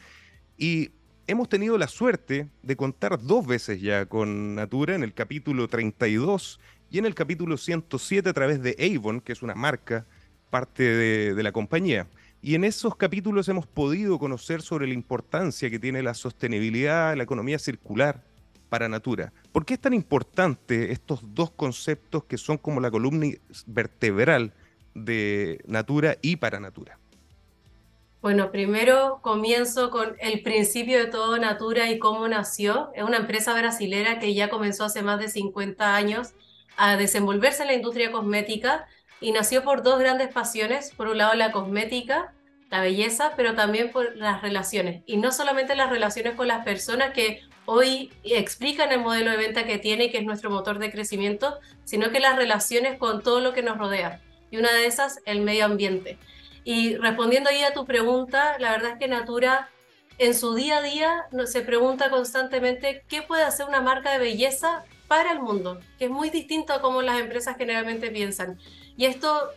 y 0.56 0.92
hemos 1.26 1.50
tenido 1.50 1.76
la 1.76 1.88
suerte 1.88 2.48
de 2.62 2.76
contar 2.76 3.20
dos 3.22 3.46
veces 3.46 3.82
ya 3.82 4.06
con 4.06 4.54
Natura 4.54 4.94
en 4.94 5.02
el 5.02 5.12
capítulo 5.12 5.68
32 5.68 6.58
y 6.90 6.98
en 6.98 7.06
el 7.06 7.14
capítulo 7.14 7.56
107 7.56 8.28
a 8.28 8.32
través 8.32 8.62
de 8.62 8.76
Avon, 8.78 9.20
que 9.20 9.32
es 9.32 9.42
una 9.42 9.54
marca, 9.54 10.06
parte 10.50 10.82
de, 10.82 11.42
la 11.42 11.52
compañía. 11.52 12.06
Y 12.40 12.54
en 12.54 12.64
esos 12.64 12.96
capítulos 12.96 13.48
hemos 13.48 13.66
podido 13.66 14.18
conocer 14.18 14.62
sobre 14.62 14.86
la 14.86 14.94
importancia 14.94 15.70
que 15.70 15.78
tiene 15.78 16.02
la 16.02 16.14
sostenibilidad, 16.14 17.16
la 17.16 17.24
economía 17.24 17.58
circular 17.58 18.22
para 18.68 18.88
Natura. 18.88 19.32
¿Por 19.52 19.66
qué 19.66 19.74
es 19.74 19.80
tan 19.80 19.92
importante 19.92 20.92
estos 20.92 21.20
dos 21.34 21.50
conceptos 21.50 22.24
que 22.24 22.38
son 22.38 22.58
como 22.58 22.80
la 22.80 22.90
columna 22.90 23.28
vertebral 23.66 24.52
de 24.94 25.60
Natura 25.66 26.16
y 26.22 26.36
para 26.36 26.60
Natura? 26.60 26.98
Bueno, 28.20 28.50
primero 28.50 29.20
comienzo 29.22 29.90
con 29.90 30.16
el 30.20 30.42
principio 30.42 30.98
de 30.98 31.06
todo 31.06 31.38
Natura 31.38 31.90
y 31.90 31.98
cómo 31.98 32.26
nació. 32.28 32.90
Es 32.94 33.04
una 33.04 33.18
empresa 33.18 33.52
brasilera 33.58 34.18
que 34.18 34.34
ya 34.34 34.48
comenzó 34.48 34.84
hace 34.84 35.02
más 35.02 35.18
de 35.18 35.28
50 35.28 35.94
años 35.94 36.34
a 36.78 36.96
desenvolverse 36.96 37.62
en 37.62 37.68
la 37.68 37.74
industria 37.74 38.10
cosmética 38.10 38.86
y 39.20 39.32
nació 39.32 39.64
por 39.64 39.82
dos 39.82 39.98
grandes 39.98 40.32
pasiones. 40.32 40.92
Por 40.96 41.08
un 41.08 41.18
lado, 41.18 41.34
la 41.34 41.52
cosmética, 41.52 42.32
la 42.70 42.80
belleza, 42.80 43.32
pero 43.36 43.54
también 43.54 43.90
por 43.90 44.16
las 44.16 44.40
relaciones. 44.42 45.02
Y 45.06 45.16
no 45.16 45.32
solamente 45.32 45.74
las 45.74 45.90
relaciones 45.90 46.34
con 46.34 46.48
las 46.48 46.64
personas 46.64 47.12
que 47.12 47.42
hoy 47.66 48.12
explican 48.24 48.92
el 48.92 49.00
modelo 49.00 49.30
de 49.30 49.36
venta 49.36 49.64
que 49.64 49.78
tiene, 49.78 50.10
que 50.10 50.18
es 50.18 50.24
nuestro 50.24 50.50
motor 50.50 50.78
de 50.78 50.90
crecimiento, 50.90 51.58
sino 51.84 52.10
que 52.10 52.20
las 52.20 52.36
relaciones 52.36 52.98
con 52.98 53.22
todo 53.22 53.40
lo 53.40 53.52
que 53.52 53.62
nos 53.62 53.76
rodea. 53.76 54.22
Y 54.50 54.56
una 54.56 54.72
de 54.72 54.86
esas, 54.86 55.20
el 55.26 55.42
medio 55.42 55.64
ambiente. 55.64 56.16
Y 56.64 56.96
respondiendo 56.96 57.50
ahí 57.50 57.62
a 57.62 57.74
tu 57.74 57.84
pregunta, 57.84 58.56
la 58.58 58.70
verdad 58.70 58.92
es 58.92 58.98
que 58.98 59.08
Natura 59.08 59.68
en 60.18 60.34
su 60.34 60.54
día 60.54 60.78
a 60.78 60.82
día 60.82 61.26
se 61.46 61.60
pregunta 61.62 62.10
constantemente 62.10 63.04
qué 63.08 63.22
puede 63.22 63.42
hacer 63.42 63.66
una 63.66 63.80
marca 63.80 64.12
de 64.12 64.18
belleza 64.18 64.84
para 65.08 65.32
el 65.32 65.40
mundo, 65.40 65.80
que 65.98 66.04
es 66.04 66.10
muy 66.10 66.30
distinto 66.30 66.72
a 66.72 66.80
cómo 66.80 67.02
las 67.02 67.18
empresas 67.20 67.56
generalmente 67.56 68.10
piensan. 68.10 68.58
Y 68.96 69.06
esto 69.06 69.48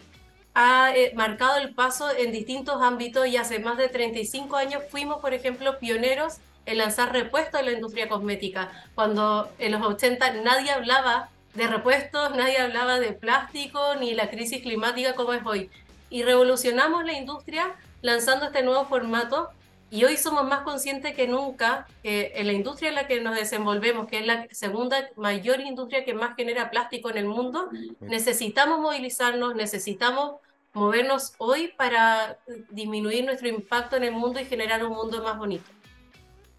ha 0.53 0.91
eh, 0.95 1.11
marcado 1.15 1.57
el 1.57 1.73
paso 1.73 2.09
en 2.09 2.31
distintos 2.31 2.81
ámbitos 2.81 3.27
y 3.27 3.37
hace 3.37 3.59
más 3.59 3.77
de 3.77 3.89
35 3.89 4.55
años 4.55 4.83
fuimos, 4.89 5.21
por 5.21 5.33
ejemplo, 5.33 5.77
pioneros 5.79 6.37
en 6.65 6.77
lanzar 6.77 7.11
repuestos 7.11 7.59
en 7.59 7.65
la 7.67 7.71
industria 7.73 8.07
cosmética, 8.07 8.71
cuando 8.95 9.51
en 9.59 9.71
los 9.73 9.81
80 9.81 10.41
nadie 10.43 10.71
hablaba 10.71 11.29
de 11.53 11.67
repuestos, 11.67 12.35
nadie 12.35 12.59
hablaba 12.59 12.99
de 12.99 13.13
plástico 13.13 13.95
ni 13.99 14.13
la 14.13 14.29
crisis 14.29 14.61
climática 14.61 15.15
como 15.15 15.33
es 15.33 15.45
hoy 15.45 15.69
y 16.09 16.23
revolucionamos 16.23 17.03
la 17.05 17.13
industria 17.13 17.73
lanzando 18.01 18.45
este 18.45 18.63
nuevo 18.63 18.85
formato 18.85 19.49
y 19.91 20.05
hoy 20.05 20.15
somos 20.15 20.45
más 20.45 20.61
conscientes 20.61 21.13
que 21.13 21.27
nunca 21.27 21.85
que 22.01 22.31
en 22.35 22.47
la 22.47 22.53
industria 22.53 22.89
en 22.89 22.95
la 22.95 23.07
que 23.07 23.19
nos 23.19 23.35
desenvolvemos, 23.35 24.07
que 24.07 24.19
es 24.19 24.25
la 24.25 24.47
segunda 24.49 25.09
mayor 25.17 25.59
industria 25.59 26.05
que 26.05 26.13
más 26.13 26.37
genera 26.37 26.71
plástico 26.71 27.09
en 27.09 27.17
el 27.17 27.25
mundo, 27.25 27.69
necesitamos 27.99 28.79
movilizarnos, 28.79 29.53
necesitamos 29.53 30.35
movernos 30.71 31.33
hoy 31.39 31.73
para 31.75 32.37
disminuir 32.69 33.25
nuestro 33.25 33.49
impacto 33.49 33.97
en 33.97 34.05
el 34.05 34.13
mundo 34.13 34.39
y 34.39 34.45
generar 34.45 34.85
un 34.85 34.93
mundo 34.93 35.21
más 35.23 35.37
bonito. 35.37 35.69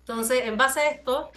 Entonces, 0.00 0.44
en 0.44 0.58
base 0.58 0.80
a 0.80 0.90
esto, 0.90 1.30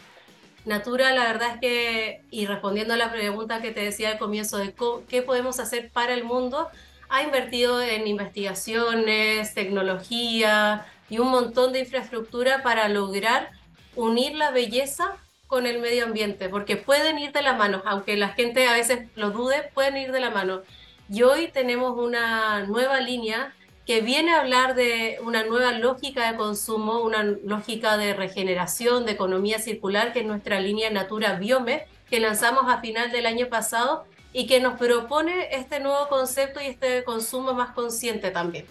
Natura, 0.66 1.13
la 1.13 1.23
verdad 1.23 1.51
es 1.53 1.59
que, 1.62 2.23
y 2.29 2.45
respondiendo 2.45 2.94
a 2.94 2.97
la 2.97 3.09
pregunta 3.09 3.62
que 3.62 3.72
te 3.72 3.79
decía 3.79 4.12
al 4.12 4.17
comienzo 4.17 4.57
de 4.57 4.75
qué 5.07 5.22
podemos 5.22 5.62
hacer 5.62 5.91
para 5.91 6.13
el 6.13 6.25
mundo, 6.25 6.67
ha 7.07 7.23
invertido 7.23 7.81
en 7.81 8.06
investigaciones, 8.06 9.53
tecnología 9.53 10.85
y 11.10 11.20
un 11.20 11.30
montón 11.30 11.74
de 11.74 11.80
infraestructura 11.80 12.64
para 12.64 12.90
lograr 12.90 13.52
unir 13.96 14.36
la 14.36 14.52
belleza 14.52 15.18
con 15.48 15.68
el 15.68 15.80
medio 15.80 16.06
ambiente, 16.06 16.50
porque 16.50 16.76
pueden 16.76 17.20
ir 17.20 17.32
de 17.32 17.42
la 17.42 17.54
mano, 17.54 17.82
aunque 17.86 18.18
la 18.18 18.30
gente 18.30 18.68
a 18.68 18.74
veces 18.74 19.08
lo 19.16 19.32
dude, 19.32 19.70
pueden 19.74 19.98
ir 19.98 20.12
de 20.12 20.20
la 20.20 20.32
mano. 20.32 20.62
Y 21.10 21.22
hoy 21.22 21.50
tenemos 21.50 21.98
una 21.98 22.64
nueva 22.66 23.00
línea 23.00 23.54
que 23.86 24.02
viene 24.02 24.34
a 24.34 24.42
hablar 24.42 24.74
de 24.74 25.20
una 25.22 25.44
nueva 25.44 25.72
lógica 25.74 26.32
de 26.32 26.38
consumo, 26.38 27.02
una 27.02 27.24
lógica 27.24 27.98
de 27.98 28.16
regeneración, 28.16 29.06
de 29.06 29.12
economía 29.12 29.60
circular, 29.60 30.12
que 30.12 30.22
es 30.22 30.26
nuestra 30.26 30.60
línea 30.60 30.90
Natura 30.90 31.34
Biome, 31.34 31.86
que 32.10 32.20
lanzamos 32.20 32.64
a 32.68 32.82
final 32.82 33.12
del 33.12 33.28
año 33.28 33.48
pasado 33.48 34.06
y 34.34 34.48
que 34.48 34.60
nos 34.60 34.80
propone 34.80 35.56
este 35.56 35.80
nuevo 35.80 36.08
concepto 36.08 36.60
y 36.62 36.66
este 36.66 37.04
consumo 37.04 37.54
más 37.54 37.72
consciente 37.76 38.32
también. 38.32 38.66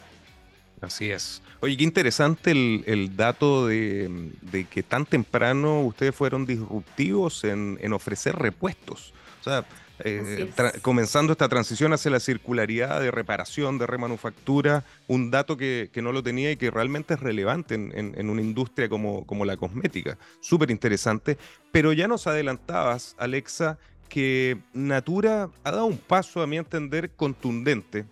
Así 0.85 1.11
es. 1.11 1.43
Oye, 1.61 1.77
qué 1.77 1.85
interesante 1.85 2.51
el, 2.51 3.17
dato 3.17 3.67
de, 3.67 4.31
que 4.71 4.83
tan 4.83 5.07
temprano 5.07 5.81
ustedes 5.81 6.15
fueron 6.15 6.45
disruptivos 6.45 7.43
en, 7.45 7.93
ofrecer 7.93 8.37
repuestos. 8.37 9.15
O 9.41 9.45
sea, 9.45 9.65
eh, 10.01 10.51
comenzando 10.83 11.33
esta 11.33 11.49
transición 11.49 11.93
hacia 11.93 12.11
la 12.11 12.21
circularidad 12.21 13.01
de 13.01 13.11
reparación, 13.11 13.79
de 13.79 13.87
remanufactura, 13.87 14.85
un 15.09 15.31
dato 15.31 15.57
que, 15.57 15.91
no 15.97 16.13
lo 16.13 16.23
tenía 16.23 16.51
y 16.51 16.57
que 16.57 16.71
realmente 16.71 17.15
es 17.15 17.21
relevante 17.21 17.75
en, 17.75 18.29
una 18.29 18.43
industria 18.43 18.91
como, 18.91 19.25
como 19.27 19.47
la 19.47 19.57
cosmética. 19.57 20.19
Súper 20.41 20.71
interesante. 20.71 21.39
Pero 21.73 21.95
ya 21.95 22.09
nos 22.09 22.27
adelantabas, 22.27 23.17
Alexa, 23.19 23.79
que 24.11 24.59
Natura 24.75 25.49
ha 25.65 25.71
dado 25.71 25.87
un 25.87 25.99
paso, 25.99 26.43
a 26.43 26.47
mi 26.47 26.59
entender, 26.59 27.11
contundente 27.11 28.05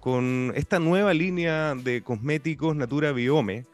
con 0.00 0.52
esta 0.56 0.78
nueva 0.78 1.14
línea 1.14 1.74
de 1.74 2.02
cosméticos 2.02 2.74
Natura 2.74 3.12
Biome, 3.12 3.66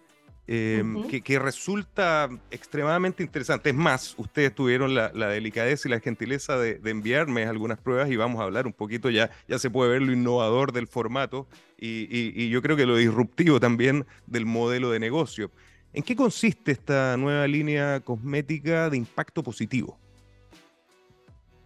em, 0.49 1.09
que, 1.09 1.39
resulta 1.39 2.29
extremadamente 2.51 3.23
interesante. 3.23 3.71
Es 3.71 3.77
más, 3.77 4.15
ustedes 4.17 4.55
tuvieron 4.55 4.95
la, 4.95 5.11
delicadeza 5.11 5.89
y 5.89 5.91
la 5.91 6.01
gentileza 6.01 6.59
de, 6.59 6.81
enviarme 6.85 7.45
algunas 7.45 7.79
pruebas 7.79 8.11
y 8.11 8.17
vamos 8.17 8.41
a 8.41 8.45
hablar 8.45 8.67
un 8.67 8.73
poquito, 8.73 9.11
ya, 9.11 9.31
ya 9.49 9.59
se 9.59 9.71
puede 9.71 9.91
ver 9.91 10.03
lo 10.03 10.13
innovador 10.13 10.73
del 10.73 10.87
formato 10.87 11.49
y, 11.79 12.07
y 12.11 12.49
yo 12.49 12.63
creo 12.63 12.77
que 12.77 12.87
lo 12.87 12.97
disruptivo 12.97 13.59
también 13.59 14.07
del 14.27 14.47
modelo 14.47 14.91
de 14.91 15.01
negocio. 15.01 15.51
¿En 15.93 16.03
qué 16.03 16.15
consiste 16.15 16.73
esta 16.73 17.17
nueva 17.17 17.47
línea 17.47 18.01
cosmética 18.01 18.91
de 18.91 18.99
impacto 18.99 19.43
positivo? 19.43 19.99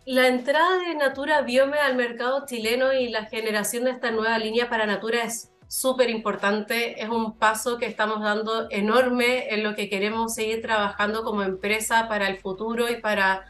La 0.07 0.29
entrada 0.29 0.79
de 0.79 0.95
Natura 0.95 1.43
Biome 1.43 1.79
al 1.79 1.95
mercado 1.95 2.47
chileno 2.47 2.93
y 2.95 3.11
la 3.11 3.27
generación 3.27 3.85
de 3.85 3.91
esta 3.91 4.11
nueva 4.11 4.39
línea 4.39 4.71
para 4.71 4.87
Natura 4.87 5.25
es 5.25 5.53
súper 5.69 6.09
importante. 6.09 7.03
Es 7.03 7.11
un 7.11 7.37
paso 7.37 7.77
que 7.77 7.85
estamos 7.85 8.23
dando 8.23 8.67
enorme 8.71 9.53
en 9.53 9.63
lo 9.63 9.75
que 9.75 9.91
queremos 9.91 10.35
seguir 10.35 10.63
trabajando 10.63 11.23
como 11.23 11.43
empresa 11.43 12.09
para 12.09 12.29
el 12.29 12.39
futuro 12.39 12.91
y 12.91 12.97
para 12.97 13.45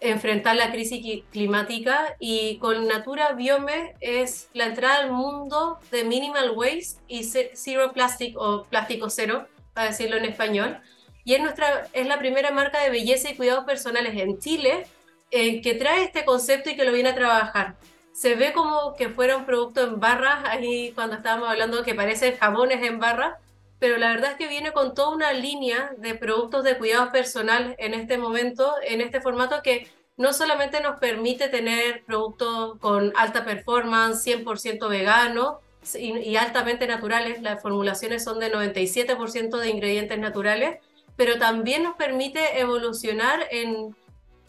enfrentar 0.00 0.56
la 0.56 0.70
crisis 0.70 1.24
climática 1.32 2.14
y 2.20 2.58
con 2.58 2.86
Natura 2.86 3.32
Biome 3.32 3.94
es 4.00 4.50
la 4.52 4.66
entrada 4.66 4.98
al 4.98 5.10
mundo 5.10 5.78
de 5.90 6.04
minimal 6.04 6.50
waste 6.50 7.00
y 7.08 7.24
zero 7.24 7.92
plastic 7.94 8.36
o 8.36 8.64
plástico 8.64 9.08
cero, 9.08 9.46
para 9.72 9.88
decirlo 9.88 10.18
en 10.18 10.26
español. 10.26 10.78
Y 11.24 11.34
es, 11.34 11.40
nuestra, 11.40 11.88
es 11.94 12.06
la 12.06 12.18
primera 12.18 12.50
marca 12.50 12.80
de 12.80 12.90
belleza 12.90 13.30
y 13.30 13.34
cuidados 13.34 13.64
personales 13.64 14.14
en 14.14 14.38
Chile 14.38 14.86
eh, 15.36 15.60
que 15.60 15.74
trae 15.74 16.02
este 16.04 16.24
concepto 16.24 16.70
y 16.70 16.76
que 16.76 16.84
lo 16.86 16.92
viene 16.92 17.10
a 17.10 17.14
trabajar. 17.14 17.76
Se 18.12 18.36
ve 18.36 18.54
como 18.54 18.94
que 18.94 19.10
fuera 19.10 19.36
un 19.36 19.44
producto 19.44 19.82
en 19.82 20.00
barras, 20.00 20.42
ahí 20.46 20.92
cuando 20.94 21.16
estábamos 21.16 21.50
hablando 21.50 21.82
que 21.82 21.94
parece 21.94 22.38
jabones 22.38 22.82
en 22.82 22.98
barras, 22.98 23.34
pero 23.78 23.98
la 23.98 24.08
verdad 24.08 24.30
es 24.30 24.36
que 24.38 24.48
viene 24.48 24.72
con 24.72 24.94
toda 24.94 25.14
una 25.14 25.34
línea 25.34 25.92
de 25.98 26.14
productos 26.14 26.64
de 26.64 26.78
cuidado 26.78 27.12
personal 27.12 27.76
en 27.78 27.92
este 27.92 28.16
momento, 28.16 28.72
en 28.82 29.02
este 29.02 29.20
formato 29.20 29.60
que 29.62 29.88
no 30.16 30.32
solamente 30.32 30.80
nos 30.80 30.98
permite 30.98 31.48
tener 31.50 32.02
productos 32.06 32.78
con 32.78 33.12
alta 33.14 33.44
performance, 33.44 34.26
100% 34.26 34.88
vegano 34.88 35.60
y, 35.94 36.16
y, 36.18 36.36
altamente 36.36 36.86
naturales, 36.86 37.42
las 37.42 37.60
formulaciones 37.60 38.24
son 38.24 38.40
de 38.40 38.50
97% 38.50 39.58
de 39.58 39.68
ingredientes 39.68 40.18
naturales, 40.18 40.78
pero 41.14 41.38
también 41.38 41.82
nos 41.82 41.96
permite 41.96 42.58
evolucionar 42.58 43.46
en 43.50 43.94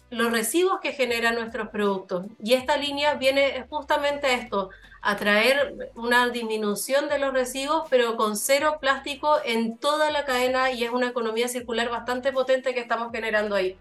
los 0.09 0.31
residuos 0.31 0.79
que 0.81 0.93
generan 0.93 1.35
nuestros 1.35 1.69
productos. 1.69 2.25
Y 2.41 2.53
esta 2.53 2.77
línea 2.77 3.15
viene 3.15 3.65
justamente 3.69 4.27
a 4.27 4.33
esto, 4.33 4.69
a 5.01 5.15
traer 5.15 5.91
una 5.95 6.29
disminución 6.29 7.09
de 7.09 7.19
los 7.19 7.33
residuos, 7.33 7.83
pero 7.89 8.15
con 8.15 8.37
cero 8.37 8.77
plástico 8.79 9.37
en 9.45 9.77
toda 9.77 10.11
la 10.11 10.25
cadena 10.25 10.71
y 10.71 10.83
es 10.83 10.91
una 10.91 11.09
economía 11.09 11.47
circular 11.47 11.89
bastante 11.89 12.31
potente 12.31 12.73
que 12.73 12.79
estamos 12.79 13.11
generando 13.11 13.55
ahí. 13.55 13.77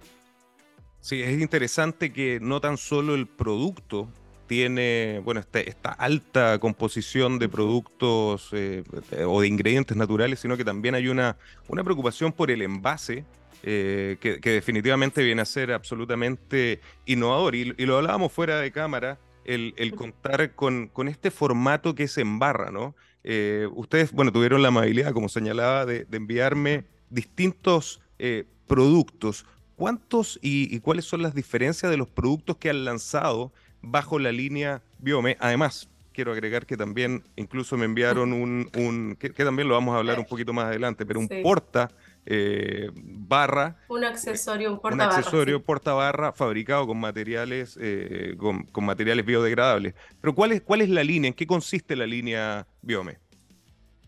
Sí, 1.01 1.23
es 1.23 1.41
interesante 1.41 2.13
que 2.13 2.41
no 2.41 2.61
tan 2.61 2.77
solo 2.77 3.15
el 3.15 3.29
producto 3.29 4.09
tiene, 4.49 5.21
bueno, 5.25 5.41
este, 5.41 5.69
esta, 5.69 5.91
alta 5.91 6.59
composición 6.59 7.39
de 7.39 7.49
productos 7.49 8.49
eh, 8.53 8.85
o 9.27 9.41
de 9.41 9.49
ingredientes 9.49 9.97
naturales, 9.97 10.41
sino 10.41 10.57
que 10.57 10.65
también 10.65 10.95
hay 10.95 11.09
una, 11.09 11.37
una 11.69 11.85
preocupación 11.85 12.33
por 12.33 12.51
el 12.51 12.63
envase 12.63 13.25
eh, 13.69 14.17
que, 14.21 14.39
definitivamente 14.39 15.25
viene 15.25 15.43
a 15.43 15.45
ser 15.45 15.73
absolutamente 15.73 16.81
innovador. 17.05 17.57
Y, 17.57 17.65
lo 17.65 17.97
hablábamos 17.97 18.33
fuera 18.33 18.61
de 18.61 18.71
cámara, 18.71 19.19
el, 19.45 19.75
contar 19.97 20.55
con, 20.55 20.87
con, 20.87 21.09
este 21.09 21.33
formato 21.33 21.97
que 21.97 22.07
se 22.07 22.21
embarra, 22.21 22.71
¿no? 22.71 22.95
Eh, 23.25 23.69
ustedes, 23.75 24.13
bueno, 24.13 24.31
tuvieron 24.31 24.63
la 24.63 24.69
amabilidad, 24.69 25.13
como 25.13 25.29
señalaba, 25.29 25.85
de, 25.85 26.07
enviarme 26.13 26.85
distintos 27.11 28.01
eh, 28.21 28.45
productos. 28.69 29.45
¿Cuántos 29.75 30.39
y, 30.43 30.79
cuáles 30.79 31.05
son 31.05 31.23
las 31.23 31.35
diferencias 31.35 31.91
de 31.91 31.97
los 31.97 32.09
productos 32.09 32.59
que 32.59 32.71
han 32.71 32.85
lanzado 32.85 33.53
bajo 33.83 34.21
la 34.21 34.31
línea 34.31 34.81
Biome? 35.01 35.37
Además, 35.41 35.89
quiero 36.13 36.31
agregar 36.31 36.67
que 36.67 36.77
también 36.77 37.25
incluso 37.35 37.77
me 37.77 37.85
enviaron 37.85 38.33
un, 38.33 39.17
que, 39.19 39.31
también 39.31 39.67
lo 39.67 39.75
vamos 39.75 39.97
a 39.97 39.99
hablar 39.99 40.21
un 40.21 40.27
poquito 40.27 40.53
más 40.53 40.67
adelante, 40.67 41.05
pero 41.05 41.19
un 41.19 41.29
porta 41.43 41.91
eh, 42.27 42.91
barra. 42.95 43.77
Un 43.89 44.05
accesorio, 44.05 44.73
un 44.73 44.81
porta 44.81 44.95
Un 44.95 45.01
accesorio 45.01 45.63
porta 45.63 45.95
barra 45.95 46.33
fabricado 46.33 46.87
con 46.87 46.99
materiales, 46.99 47.79
eh, 47.81 48.37
con, 48.37 48.85
materiales 48.85 49.25
biodegradables. 49.25 49.95
Pero 50.21 50.35
¿cuál 50.35 50.53
es, 50.53 50.61
¿cuál 50.63 50.83
es 50.83 50.91
la 50.91 51.05
línea? 51.05 51.29
¿En 51.29 51.35
qué 51.35 51.47
consiste 51.47 51.95
la 51.97 52.07
línea 52.07 52.67
Biome? 52.83 53.19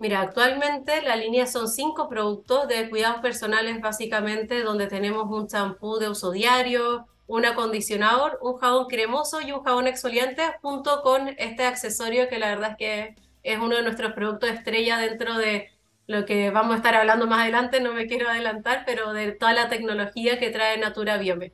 Mira, 0.00 0.20
actualmente 0.20 1.02
la 1.02 1.16
línea 1.16 1.46
son 1.46 1.68
cinco 1.68 2.08
productos 2.08 2.68
de 2.68 2.88
cuidados 2.88 3.20
personales 3.20 3.80
básicamente, 3.80 4.62
donde 4.62 4.86
tenemos 4.86 5.28
un 5.28 5.48
champú 5.48 5.98
de 5.98 6.08
uso 6.08 6.30
diario, 6.30 7.06
un 7.26 7.44
acondicionador, 7.44 8.38
un 8.40 8.58
jabón 8.58 8.86
cremoso 8.86 9.40
y 9.40 9.52
un 9.52 9.62
jabón 9.62 9.86
exfoliante, 9.86 10.42
junto 10.62 11.02
con 11.02 11.28
este 11.38 11.64
accesorio 11.64 12.28
que 12.28 12.38
la 12.38 12.48
verdad 12.48 12.70
es 12.72 12.76
que 12.76 13.16
es 13.42 13.58
uno 13.58 13.76
de 13.76 13.82
nuestros 13.82 14.12
productos 14.12 14.50
estrella 14.50 14.98
dentro 14.98 15.36
de 15.36 15.70
lo 16.08 16.24
que 16.24 16.50
vamos 16.50 16.72
a 16.72 16.76
estar 16.78 16.94
hablando 16.94 17.26
más 17.26 17.42
adelante, 17.42 17.80
no 17.80 17.92
me 17.92 18.06
quiero 18.06 18.30
adelantar, 18.30 18.82
pero 18.86 19.12
de 19.12 19.32
toda 19.32 19.52
la 19.52 19.68
tecnología 19.68 20.38
que 20.38 20.48
trae 20.48 20.78
Natura 20.78 21.18
Biome. 21.18 21.52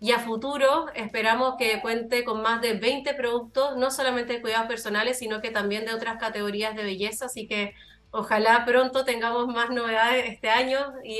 Y 0.00 0.12
a 0.12 0.18
futuro 0.18 0.86
esperamos 0.94 1.56
que 1.58 1.82
cuente 1.82 2.24
con 2.24 2.40
más 2.40 2.62
de 2.62 2.72
20 2.72 3.12
productos, 3.12 3.76
no 3.76 3.90
solamente 3.90 4.32
de 4.32 4.40
cuidados 4.40 4.68
personales, 4.68 5.18
sino 5.18 5.42
que 5.42 5.50
también 5.50 5.84
de 5.84 5.92
otras 5.92 6.16
categorías 6.18 6.74
de 6.74 6.82
belleza, 6.82 7.26
así 7.26 7.46
que 7.46 7.74
ojalá 8.10 8.64
pronto 8.64 9.04
tengamos 9.04 9.48
más 9.48 9.68
novedades 9.68 10.24
este 10.30 10.48
año 10.48 10.78
y, 11.04 11.18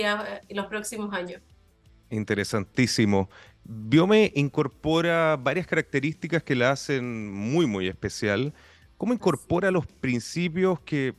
y 0.49 0.55
los 0.55 0.67
próximos 0.67 1.13
años. 1.13 1.43
Interesantísimo. 2.09 3.29
Biome 3.63 4.33
incorpora 4.35 5.37
varias 5.37 5.67
características 5.67 6.43
que 6.43 6.55
la 6.55 6.71
hacen 6.71 7.31
muy, 7.31 7.67
muy 7.67 7.89
especial. 7.89 8.55
¿Cómo 8.97 9.13
incorpora 9.13 9.71
los 9.71 9.87
principios 9.87 10.81
que 10.81 11.15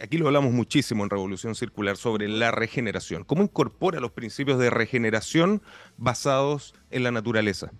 aquí 0.00 0.18
lo 0.18 0.26
hablamos 0.26 0.52
muchísimo 0.52 1.04
en 1.04 1.10
Revolución 1.10 1.54
Circular 1.54 1.96
sobre 1.96 2.28
la 2.28 2.50
regeneración. 2.50 3.24
¿Cómo 3.24 3.42
incorpora 3.42 4.00
los 4.00 4.12
principios 4.12 4.58
de 4.58 4.70
regeneración 4.70 5.62
basados 5.96 6.74
en 6.90 7.02
la 7.02 7.10
naturaleza? 7.10 7.72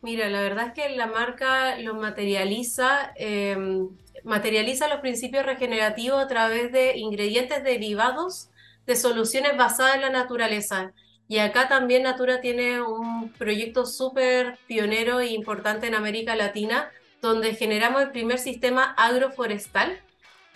Mira, 0.00 0.28
la 0.28 0.40
verdad 0.40 0.68
es 0.68 0.72
que 0.74 0.96
la 0.96 1.06
marca 1.06 1.76
lo 1.78 1.94
materializa, 1.94 3.12
em, 3.16 3.88
materializa 4.24 4.88
los 4.88 5.00
principios 5.00 5.44
regenerativos 5.44 6.22
a 6.22 6.28
través 6.28 6.72
de 6.72 6.96
ingredientes 6.96 7.64
derivados 7.64 8.48
de 8.86 8.96
soluciones 8.96 9.56
basadas 9.56 9.96
en 9.96 10.02
la 10.02 10.10
naturaleza. 10.10 10.92
Y 11.26 11.38
acá 11.38 11.68
también 11.68 12.04
Natura 12.04 12.40
tiene 12.40 12.80
un 12.80 13.30
proyecto 13.32 13.84
súper 13.84 14.56
pionero 14.66 15.20
e 15.20 15.26
importante 15.26 15.86
en 15.86 15.94
América 15.94 16.36
Latina, 16.36 16.90
donde 17.20 17.54
generamos 17.54 18.00
el 18.00 18.12
primer 18.12 18.38
sistema 18.38 18.94
agroforestal 18.96 20.00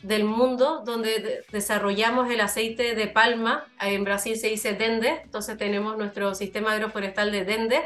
del 0.03 0.25
mundo 0.25 0.83
donde 0.85 1.45
desarrollamos 1.53 2.31
el 2.31 2.41
aceite 2.41 2.95
de 2.95 3.07
palma, 3.07 3.67
en 3.81 4.05
Brasil 4.05 4.37
se 4.37 4.49
dice 4.49 4.75
Dende, 4.75 5.21
entonces 5.25 5.57
tenemos 5.57 5.97
nuestro 5.97 6.35
sistema 6.35 6.73
agroforestal 6.73 7.31
de 7.31 7.45
Dende, 7.45 7.81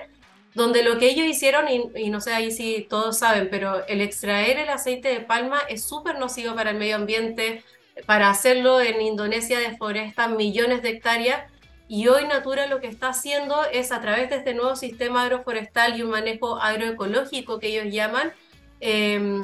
donde 0.55 0.83
lo 0.83 0.99
que 0.99 1.11
ellos 1.11 1.27
hicieron, 1.27 1.67
y, 1.69 2.09
no 2.09 2.23
sé 2.23 2.33
ahí 2.33 2.51
si 2.51 2.87
todos 2.89 3.19
saben, 3.19 3.49
pero 3.51 3.87
el 3.87 4.01
extraer 4.01 4.59
el 4.59 4.71
aceite 4.71 5.09
de 5.09 5.21
palma 5.21 5.61
es 5.69 5.85
súper 5.85 6.19
nocivo 6.19 6.55
para 6.55 6.71
el 6.71 6.79
medio 6.79 6.97
ambiente, 6.97 7.63
para 8.07 8.31
hacerlo 8.31 8.81
en 8.81 9.01
Indonesia 9.03 9.59
deforestan 9.59 10.37
millones 10.37 10.81
de 10.81 10.91
hectáreas, 10.91 11.53
y 11.89 12.09
hoy 12.09 12.27
Natura 12.27 12.67
lo 12.67 12.81
que 12.81 12.89
está 12.89 13.11
haciendo 13.11 13.63
es 13.71 13.93
a 13.93 14.01
través 14.01 14.31
de 14.31 14.37
este 14.37 14.55
nuevo 14.55 14.75
sistema 14.75 15.23
agroforestal 15.25 15.97
y 15.97 16.03
un 16.03 16.11
manejo 16.11 16.57
agroecológico 16.57 17.61
que 17.61 17.69
ellos 17.69 17.95
llaman, 17.95 18.33
eh, 18.81 19.43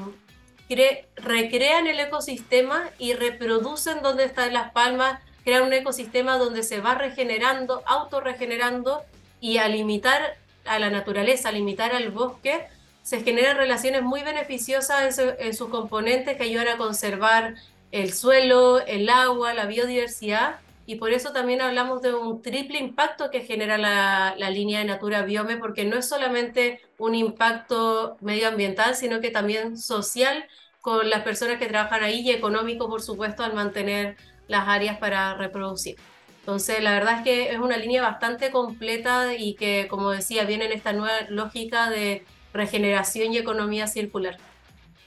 recrean 1.16 1.86
el 1.86 2.00
ecosistema 2.00 2.90
y 2.98 3.14
reproducen 3.14 4.02
donde 4.02 4.24
están 4.24 4.52
las 4.52 4.72
palmas, 4.72 5.20
crean 5.44 5.64
un 5.64 5.72
ecosistema 5.72 6.38
donde 6.38 6.62
se 6.62 6.80
va 6.80 6.94
regenerando, 6.94 7.82
autorregenerando 7.86 9.02
y 9.40 9.58
al 9.58 9.72
limitar 9.72 10.36
a 10.64 10.78
la 10.78 10.90
naturaleza, 10.90 11.48
al 11.48 11.56
limitar 11.56 11.94
al 11.94 12.10
bosque, 12.10 12.66
se 13.02 13.22
generan 13.22 13.56
relaciones 13.56 14.02
muy 14.02 14.22
beneficiosas 14.22 15.18
en, 15.18 15.54
sus 15.54 15.68
componentes 15.68 16.36
que 16.36 16.44
ayudan 16.44 16.68
a 16.68 16.76
conservar 16.76 17.54
el 17.90 18.12
suelo, 18.12 18.80
el 18.86 19.10
agua, 19.10 19.54
la 19.54 19.66
biodiversidad. 19.66 20.60
Y 20.86 20.96
por 20.96 21.12
eso 21.12 21.32
también 21.32 21.60
hablamos 21.60 22.02
de 22.02 22.14
un 22.14 22.42
triple 22.42 22.78
impacto 22.78 23.30
que 23.30 23.40
genera 23.40 23.76
la, 23.78 24.50
línea 24.50 24.78
de 24.80 24.84
Natura 24.84 25.22
Biome, 25.22 25.56
porque 25.56 25.84
no 25.84 25.96
es 25.96 26.08
solamente 26.08 26.80
un 26.98 27.14
impacto 27.14 28.16
medioambiental, 28.20 28.94
sino 28.94 29.20
que 29.20 29.30
también 29.30 29.76
social 29.76 30.46
con 30.82 31.08
las 31.08 31.22
personas 31.22 31.58
que 31.58 31.66
trabajan 31.66 32.02
ahí 32.02 32.20
y 32.20 32.32
económico, 32.32 32.88
por 32.90 33.00
supuesto, 33.00 33.44
al 33.44 33.54
mantener 33.54 34.16
las 34.48 34.68
áreas 34.68 34.98
para 34.98 35.34
reproducir. 35.34 35.96
Entonces, 36.40 36.82
la 36.82 36.92
verdad 36.92 37.18
es 37.18 37.22
que 37.22 37.52
es 37.52 37.58
una 37.58 37.76
línea 37.76 38.02
bastante 38.02 38.50
completa 38.50 39.34
y 39.36 39.54
que, 39.54 39.86
como 39.88 40.10
decía, 40.10 40.44
viene 40.44 40.64
en 40.66 40.72
esta 40.72 40.92
nueva 40.92 41.12
lógica 41.30 41.88
de 41.88 42.24
regeneración 42.52 43.32
y 43.32 43.38
economía 43.38 43.86
circular. 43.86 44.36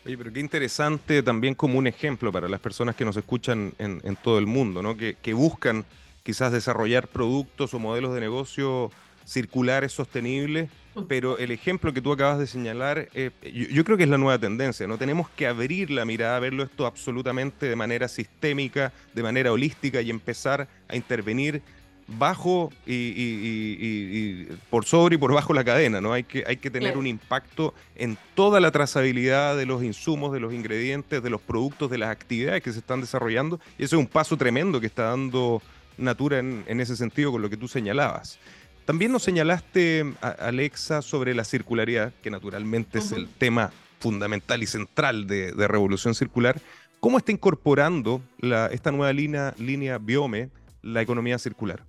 Oye, 0.06 0.18
pero 0.18 0.32
qué 0.32 0.40
interesante 0.40 1.22
también 1.22 1.56
como 1.56 1.78
un 1.78 1.88
ejemplo 1.88 2.32
para 2.32 2.48
las 2.48 2.62
personas 2.62 2.96
que 2.96 3.04
nos 3.04 3.18
escuchan 3.18 3.74
en, 3.78 4.00
en 4.06 4.16
todo 4.16 4.40
el 4.40 4.48
mundo, 4.48 4.82
¿no? 4.82 4.96
Que, 4.96 5.18
que, 5.22 5.34
buscan 5.34 5.84
quizás 6.24 6.54
desarrollar 6.54 7.10
productos 7.10 7.74
o 7.74 7.80
modelos 7.80 8.14
de 8.14 8.22
negocio 8.22 8.92
circulares 9.26 9.92
sostenibles 9.92 10.70
pero 11.08 11.38
el 11.38 11.52
ejemplo 11.52 11.94
que 11.94 12.02
tú 12.02 12.12
acabas 12.12 12.40
de 12.40 12.48
señalar, 12.48 13.10
eh, 13.14 13.32
yo, 13.72 13.84
creo 13.84 13.98
que 13.98 14.04
es 14.04 14.10
la 14.10 14.18
nueva 14.18 14.40
tendencia, 14.40 14.88
¿no? 14.88 14.98
Tenemos 14.98 15.30
que 15.30 15.48
abrir 15.48 15.92
la 15.92 16.06
mirada, 16.06 16.40
verlo 16.40 16.64
esto 16.64 16.86
absolutamente 16.86 17.68
de 17.68 17.76
manera 17.76 18.08
sistémica, 18.08 18.94
de 19.14 19.24
manera 19.24 19.52
holística 19.52 20.02
y 20.02 20.10
empezar 20.10 20.68
a 20.88 20.96
intervenir 20.96 21.62
bajo 22.08 22.72
y, 22.86 24.46
por 24.70 24.86
sobre 24.86 25.16
y 25.16 25.18
por 25.18 25.34
bajo 25.34 25.54
la 25.54 25.64
cadena, 25.64 26.02
¿no? 26.02 26.14
Hay 26.14 26.24
que, 26.24 26.44
hay 26.46 26.58
que 26.58 26.70
tener 26.70 26.98
un 26.98 27.08
impacto 27.08 27.74
en 27.96 28.18
toda 28.36 28.60
la 28.60 28.72
trazabilidad 28.72 29.58
de 29.58 29.66
los 29.66 29.84
insumos, 29.84 30.32
de 30.32 30.40
los 30.40 30.54
ingredientes, 30.54 31.22
de 31.22 31.30
los 31.30 31.42
productos, 31.42 31.90
de 31.90 31.98
las 31.98 32.10
actividades 32.10 32.62
que 32.62 32.72
se 32.72 32.80
están 32.80 33.02
desarrollando. 33.02 33.60
Y 33.78 33.84
eso 33.84 33.96
es 33.96 34.00
un 34.00 34.08
paso 34.08 34.38
tremendo 34.38 34.80
que 34.80 34.88
está 34.88 35.06
dando 35.06 35.62
Natura 35.98 36.40
en, 36.40 36.64
en 36.68 36.82
ese 36.82 36.96
sentido 36.96 37.32
con 37.32 37.42
lo 37.42 37.50
que 37.50 37.58
tú 37.58 37.68
señalabas. 37.68 38.38
También 38.86 39.12
nos 39.12 39.24
señalaste, 39.24 40.14
Alexa, 40.22 41.02
sobre 41.02 41.34
la 41.34 41.44
circularidad, 41.44 42.14
que 42.22 42.30
naturalmente 42.30 43.00
es 43.00 43.12
el 43.12 43.28
tema 43.28 43.72
fundamental 44.00 44.62
y 44.62 44.68
central 44.68 45.26
de, 45.26 45.52
Revolución 45.68 46.14
Circular. 46.14 46.62
¿Cómo 47.00 47.18
está 47.18 47.32
incorporando 47.32 48.22
esta 48.72 48.92
nueva 48.92 49.12
línea, 49.12 49.56
línea 49.58 49.98
Biome 49.98 50.50
la 50.84 51.02
economía 51.02 51.40
circular? 51.40 51.84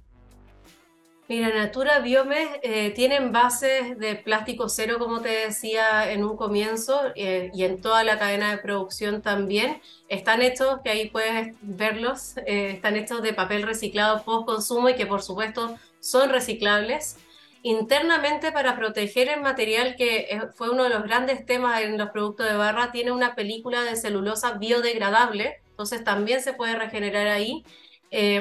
Mira, 1.29 1.53
Natura 1.53 1.99
Biome 1.99 2.61
eh, 2.63 2.93
tienen 2.93 3.33
bases 3.33 3.99
de 3.99 4.15
plástico 4.15 4.69
cero, 4.69 4.97
como 5.01 5.21
te 5.21 5.29
decía 5.29 6.13
en 6.13 6.23
un 6.25 6.37
comienzo, 6.37 7.01
eh, 7.17 7.51
y 7.53 7.65
en 7.65 7.81
toda 7.81 8.05
la 8.05 8.17
cadena 8.17 8.53
de 8.53 8.59
producción 8.59 9.23
también. 9.23 9.83
Están 10.09 10.41
hechos, 10.41 10.79
que 10.85 10.91
ahí 10.91 11.11
puedes 11.11 11.57
verlos, 11.63 12.37
eh, 12.47 12.71
están 12.75 12.95
hechos 12.95 13.23
de 13.23 13.33
papel 13.33 13.65
reciclado 13.65 14.23
post 14.23 14.47
consumo 14.47 14.89
y 14.89 14.95
que 14.95 15.05
por 15.05 15.21
supuesto 15.21 15.77
son 16.07 16.31
reciclables. 16.31 17.17
Internamente, 17.63 18.53
para 18.53 18.77
proteger 18.77 19.29
el 19.29 19.41
material, 19.41 19.97
que 19.97 20.41
fue 20.55 20.71
uno 20.71 20.85
de 20.85 20.91
los 20.91 21.03
grandes 21.03 21.45
temas 21.45 21.81
en 21.83 21.99
los 21.99 22.11
productos 22.11 22.47
de 22.49 22.57
barra, 22.57 22.93
tiene 22.93 23.11
una 23.11 23.35
película 23.35 23.83
de 23.83 23.97
celulosa 23.97 24.53
biodegradable, 24.53 25.61
entonces 25.71 26.05
también 26.05 26.41
se 26.41 26.53
puede 26.53 26.77
regenerar 26.77 27.27
ahí. 27.27 27.65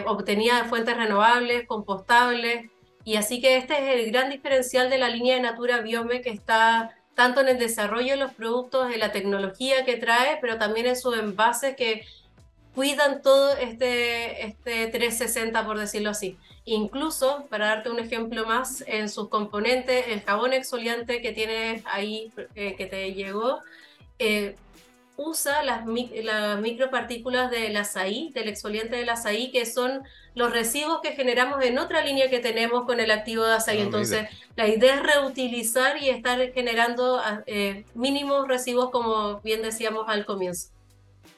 obtenida 0.06 0.62
de 0.62 0.70
fuentes 0.70 0.96
renovables, 0.96 1.68
compostables, 1.68 2.70
y 3.04 3.18
así 3.18 3.40
que 3.40 3.58
este 3.58 3.74
es 3.74 4.00
el 4.06 4.12
gran 4.12 4.30
diferencial 4.30 4.90
de 4.90 4.98
la 4.98 5.10
línea 5.10 5.36
de 5.36 5.42
Natura 5.42 5.82
Biome 5.82 6.22
que 6.22 6.32
está 6.32 6.96
tanto 7.14 7.40
en 7.40 7.48
el 7.48 7.60
desarrollo 7.60 8.12
de 8.12 8.18
los 8.18 8.34
productos, 8.34 8.92
en 8.92 9.00
la 9.00 9.12
tecnología 9.12 9.86
que 9.86 9.96
trae, 9.96 10.38
pero 10.42 10.58
también 10.58 10.88
en 10.88 10.96
sus 10.96 11.18
envases 11.18 11.76
que 11.76 12.04
cuidan 12.74 13.22
todo 13.22 13.56
este, 13.58 14.46
este 14.48 14.88
360, 14.88 15.66
por 15.66 15.80
decirlo 15.80 16.10
así. 16.10 16.38
Incluso, 16.66 17.46
para 17.50 17.68
darte 17.68 17.92
un 17.92 18.00
ejemplo 18.00 18.46
más, 18.46 18.84
en 18.88 19.08
sus 19.08 19.30
componentes, 19.30 20.08
el 20.08 20.22
jabón 20.22 20.52
exfoliante 20.52 21.22
que 21.22 21.32
tienes 21.32 21.84
ahí, 21.86 22.32
eh, 22.56 22.76
que 22.76 22.88
te 22.88 23.14
llegó, 23.14 23.60
eh, 24.18 24.56
usa 25.16 25.64
las, 25.64 25.86
las 26.24 26.60
micropartículas 26.60 27.52
del 27.52 27.78
azaí, 27.78 28.32
del 28.34 28.50
exfoliante 28.50 28.96
del 28.96 29.10
azaí, 29.10 29.52
que 29.52 29.66
son 29.66 30.04
los 30.34 30.52
residuos 30.52 31.02
que 31.02 31.12
generamos 31.12 31.64
en 31.64 31.78
otra 31.78 32.04
línea 32.04 32.30
que 32.30 32.40
tenemos 32.40 32.86
con 32.86 33.00
el 33.00 33.12
activo 33.12 33.44
de 33.46 33.54
azaí. 33.54 33.80
Ah, 33.80 33.84
Entonces, 33.84 34.28
la 34.56 34.68
idea 34.68 34.96
es 34.96 35.04
reutilizar 35.04 36.02
y 36.02 36.10
estar 36.10 36.52
generando 36.52 37.22
eh, 37.46 37.86
mínimos 37.94 38.48
residuos, 38.48 38.90
como 38.90 39.40
bien 39.42 39.62
decíamos 39.62 40.06
al 40.08 40.26
comienzo. 40.26 40.70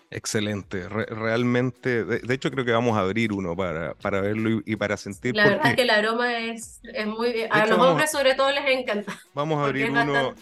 Excelente, 0.10 0.88
realmente, 0.88 2.06
de, 2.06 2.34
hecho 2.34 2.50
creo 2.50 2.64
que 2.64 2.72
vamos 2.72 2.96
a 2.98 3.02
abrir 3.02 3.34
uno 3.34 3.58
para, 3.58 3.94
para 3.96 4.22
verlo 4.22 4.62
y, 4.66 4.76
para 4.78 4.96
sentir. 4.96 5.36
La 5.36 5.50
verdad 5.50 5.68
es 5.68 5.76
que 5.76 5.82
el 5.82 5.90
aroma 5.90 6.40
es, 6.40 6.80
es 6.82 7.06
muy 7.06 7.34
bien, 7.34 7.50
a 7.52 7.66
los 7.66 7.78
hombres 7.78 8.10
sobre 8.10 8.34
todo 8.34 8.50
les 8.52 8.66
encanta. 8.68 9.20
Vamos 9.34 9.60
a 9.60 9.66
abrir 9.66 9.92
uno 9.92 10.34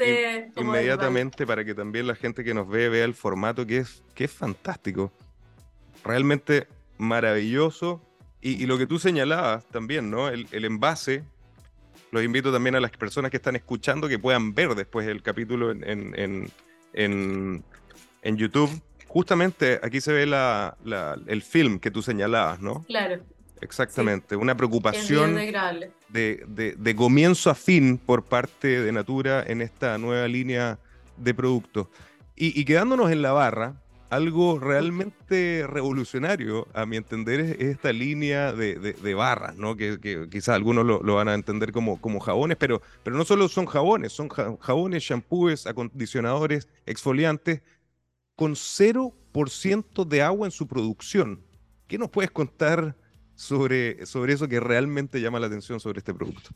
inmediatamente 0.56 1.48
para 1.48 1.66
que 1.66 1.74
también 1.74 2.06
la 2.06 2.14
gente 2.14 2.44
que 2.44 2.54
nos 2.54 2.70
ve 2.70 2.90
vea 2.90 3.06
el 3.06 3.16
formato 3.16 3.66
que 3.66 3.78
es, 3.78 4.04
que 4.14 4.26
es 4.26 4.32
fantástico, 4.32 5.12
realmente 6.04 6.68
maravilloso 7.00 8.04
y, 8.42 8.68
lo 8.68 8.78
que 8.78 8.86
tú 8.86 9.00
señalabas 9.00 9.66
también, 9.66 10.12
¿no? 10.12 10.28
El, 10.28 10.48
el 10.52 10.66
envase, 10.66 11.24
los 12.12 12.24
invito 12.24 12.54
también 12.54 12.76
a 12.76 12.80
las 12.80 12.92
personas 12.92 13.32
que 13.32 13.38
están 13.38 13.56
escuchando 13.56 14.08
que 14.08 14.20
puedan 14.20 14.54
ver 14.54 14.76
después 14.76 15.08
el 15.08 15.24
capítulo 15.24 15.72
en, 15.72 15.84
en, 15.90 16.52
en, 16.94 17.64
en 18.22 18.38
YouTube 18.38 18.70
justamente 19.16 19.80
aquí 19.82 20.02
se 20.02 20.12
ve 20.12 20.26
la, 20.26 20.76
el 21.28 21.42
film 21.42 21.80
que 21.80 21.90
tú 21.90 22.02
señalabas, 22.02 22.60
¿no? 22.60 22.84
Claro. 22.84 23.24
Exactamente, 23.62 24.36
una 24.36 24.58
preocupación 24.58 25.38
de, 26.10 26.76
de, 26.78 26.96
comienzo 26.98 27.50
a 27.50 27.56
fin 27.56 27.98
por 27.98 28.26
parte 28.26 28.82
de 28.82 28.92
Natura 28.92 29.42
en 29.48 29.62
esta 29.62 29.98
nueva 29.98 30.28
línea 30.28 30.80
de 31.16 31.34
productos. 31.34 31.88
Y, 32.36 32.66
quedándonos 32.66 33.10
en 33.10 33.22
la 33.22 33.32
barra, 33.32 33.76
algo 34.10 34.60
realmente 34.60 35.66
revolucionario, 35.66 36.68
a 36.74 36.86
mi 36.86 36.98
entender, 36.98 37.40
es 37.40 37.62
esta 37.62 37.94
línea 37.94 38.52
de, 38.52 39.14
barras, 39.14 39.56
¿no? 39.56 39.78
Que, 39.78 39.98
que 39.98 40.28
quizás 40.30 40.56
algunos 40.56 40.86
lo, 40.86 41.02
lo, 41.02 41.16
van 41.16 41.30
a 41.30 41.36
entender 41.36 41.72
como, 41.72 42.02
como 42.02 42.20
jabones, 42.20 42.58
pero, 42.58 42.82
pero 43.02 43.16
no 43.16 43.24
solo 43.24 43.48
son 43.48 43.66
jabones, 43.66 44.12
son 44.12 44.28
jabones, 44.28 45.04
shampoos, 45.04 45.68
acondicionadores, 45.68 46.68
exfoliantes, 46.86 47.62
con 48.36 48.54
0% 48.54 50.06
de 50.06 50.22
agua 50.22 50.48
en 50.48 50.52
su 50.52 50.68
producción. 50.68 51.44
¿Qué 51.88 51.98
nos 51.98 52.10
puedes 52.10 52.32
contar 52.32 52.96
sobre, 53.36 54.06
sobre 54.06 54.34
eso 54.34 54.48
que 54.48 54.60
realmente 54.60 55.22
llama 55.22 55.40
la 55.40 55.48
atención 55.48 55.80
sobre 55.80 56.00
este 56.00 56.14
producto? 56.14 56.50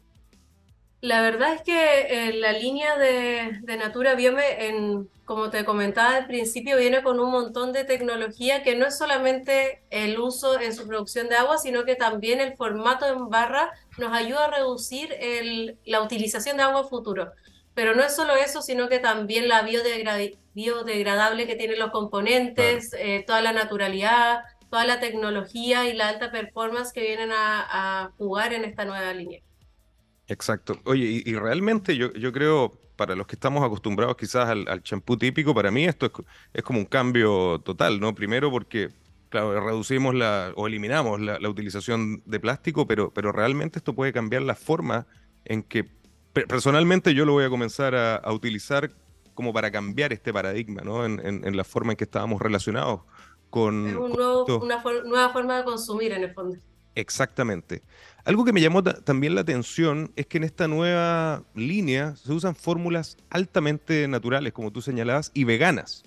La 1.01 1.21
verdad 1.21 1.53
es 1.53 1.61
que 1.61 2.01
eh, 2.09 2.33
la 2.33 2.51
línea 2.51 2.97
de, 2.97 3.77
Natura 3.77 4.15
Biome, 4.15 4.67
en, 4.67 5.09
como 5.23 5.49
te 5.49 5.63
comentaba 5.63 6.17
al 6.17 6.27
principio, 6.27 6.75
viene 6.75 7.01
con 7.03 7.21
un 7.21 7.31
montón 7.31 7.71
de 7.71 7.85
tecnología 7.85 8.63
que 8.63 8.75
no 8.75 8.85
es 8.85 8.97
solamente 8.97 9.81
el 9.91 10.19
uso 10.19 10.59
en 10.59 10.75
su 10.75 10.85
producción 10.87 11.29
de 11.29 11.35
agua, 11.35 11.57
sino 11.57 11.85
que 11.85 11.95
también 11.95 12.41
el 12.41 12.57
formato 12.57 13.07
en 13.07 13.29
barra 13.29 13.71
nos 13.97 14.11
ayuda 14.11 14.45
a 14.45 14.51
reducir 14.51 15.15
la 15.85 16.01
utilización 16.01 16.57
de 16.57 16.63
agua 16.63 16.83
futuro. 16.83 17.31
Pero 17.73 17.95
no 17.95 18.03
es 18.03 18.15
solo 18.15 18.35
eso, 18.35 18.61
sino 18.61 18.89
que 18.89 18.99
también 18.99 19.47
la 19.47 19.61
biodegradable 19.61 21.47
que 21.47 21.55
tienen 21.55 21.79
los 21.79 21.91
componentes, 21.91 22.93
eh, 22.93 23.23
toda 23.25 23.41
la 23.41 23.53
naturalidad, 23.53 24.41
toda 24.69 24.85
la 24.85 24.99
tecnología 24.99 25.87
y 25.89 25.93
la 25.93 26.09
alta 26.09 26.31
performance 26.31 26.93
que 26.93 27.01
vienen 27.01 27.29
a, 27.31 28.11
jugar 28.17 28.53
en 28.53 28.65
esta 28.65 28.85
nueva 28.85 29.13
línea. 29.13 29.41
Exacto. 30.27 30.79
Oye, 30.85 31.23
y, 31.25 31.33
realmente 31.35 31.97
yo, 31.97 32.13
yo, 32.13 32.31
creo, 32.31 32.79
para 32.95 33.15
los 33.15 33.25
que 33.25 33.35
estamos 33.35 33.63
acostumbrados 33.63 34.15
quizás 34.15 34.49
al 34.49 34.83
champú 34.83 35.17
típico, 35.17 35.55
para 35.55 35.71
mí 35.71 35.85
esto 35.85 36.05
es, 36.05 36.11
es, 36.53 36.63
como 36.63 36.79
un 36.79 36.85
cambio 36.85 37.59
total, 37.59 37.99
¿no? 37.99 38.13
Primero 38.13 38.51
porque, 38.51 38.89
claro, 39.29 39.59
reducimos 39.65 40.13
la, 40.13 40.53
o 40.55 40.67
eliminamos 40.67 41.19
la, 41.19 41.39
la 41.39 41.49
utilización 41.49 42.21
de 42.25 42.39
plástico, 42.39 42.85
pero, 42.85 43.11
pero 43.11 43.31
realmente 43.31 43.79
esto 43.79 43.93
puede 43.95 44.13
cambiar 44.13 44.43
la 44.43 44.55
forma 44.55 45.07
en 45.45 45.63
que 45.63 45.89
personalmente 46.47 47.13
yo 47.13 47.25
lo 47.25 47.33
voy 47.33 47.45
a 47.45 47.49
comenzar 47.49 47.95
a, 47.95 48.31
utilizar 48.31 48.91
como 49.33 49.53
para 49.53 49.71
cambiar 49.71 50.13
este 50.13 50.33
paradigma, 50.33 50.81
¿no? 50.81 51.05
En, 51.05 51.57
la 51.57 51.63
forma 51.63 51.93
en 51.93 51.97
que 51.97 52.03
estábamos 52.03 52.41
relacionados 52.41 53.01
con... 53.49 53.87
Es 53.87 53.95
una 53.95 54.83
nueva 55.05 55.29
forma 55.29 55.57
de 55.57 55.63
consumir 55.63 56.11
en 56.11 56.23
el 56.23 56.33
fondo. 56.33 56.57
Exactamente. 56.95 57.81
Algo 58.25 58.43
que 58.43 58.51
me 58.51 58.61
llamó 58.61 58.83
también 58.83 59.35
la 59.35 59.41
atención 59.41 60.11
es 60.15 60.27
que 60.27 60.37
en 60.37 60.43
esta 60.43 60.67
nueva 60.67 61.43
línea 61.55 62.15
se 62.15 62.33
usan 62.33 62.55
fórmulas 62.55 63.17
altamente 63.29 64.07
naturales, 64.07 64.53
como 64.53 64.71
tú 64.71 64.81
señalabas, 64.81 65.31
y 65.33 65.45
veganas 65.45 66.03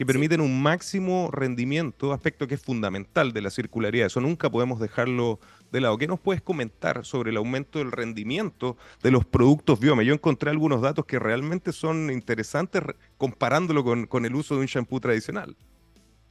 que 0.00 0.06
permiten 0.06 0.40
un 0.40 0.62
máximo 0.62 1.28
rendimiento, 1.30 2.14
aspecto 2.14 2.46
que 2.46 2.54
es 2.54 2.62
fundamental 2.62 3.34
de 3.34 3.42
la 3.42 3.50
circularidad. 3.50 4.06
Eso 4.06 4.22
nunca 4.22 4.48
podemos 4.48 4.80
dejarlo 4.80 5.40
¿Qué 5.70 6.06
nos 6.06 6.18
puedes 6.18 6.42
comentar 6.42 7.04
sobre 7.04 7.30
el 7.30 7.36
aumento 7.36 7.78
del 7.78 7.92
rendimiento 7.92 8.76
de 9.02 9.10
los 9.12 9.24
productos 9.24 9.78
Biome? 9.78 10.04
Yo 10.04 10.12
encontré 10.12 10.50
algunos 10.50 10.80
datos 10.82 11.04
que 11.06 11.18
realmente 11.18 11.72
son 11.72 12.10
interesantes 12.10 12.82
comparándolo 13.16 13.84
con, 13.84 14.06
con 14.06 14.24
el 14.24 14.34
uso 14.34 14.56
de 14.56 14.62
un 14.62 14.66
shampoo 14.66 15.00
tradicional. 15.00 15.56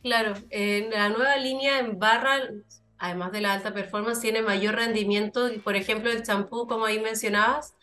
Claro, 0.03 0.33
en 0.49 0.89
la 0.91 1.09
nueva 1.09 1.37
línea 1.37 1.79
en 1.79 1.99
barra, 1.99 2.39
además 2.97 3.31
de 3.31 3.41
la 3.41 3.53
alta 3.53 3.73
performance, 3.73 4.19
tiene 4.19 4.41
mayor 4.41 4.75
rendimiento. 4.75 5.49
Por 5.63 5.75
ejemplo, 5.75 6.11
el 6.11 6.23
champú, 6.23 6.67
como 6.67 6.85
ahí 6.85 6.99
mencionabas, 6.99 7.73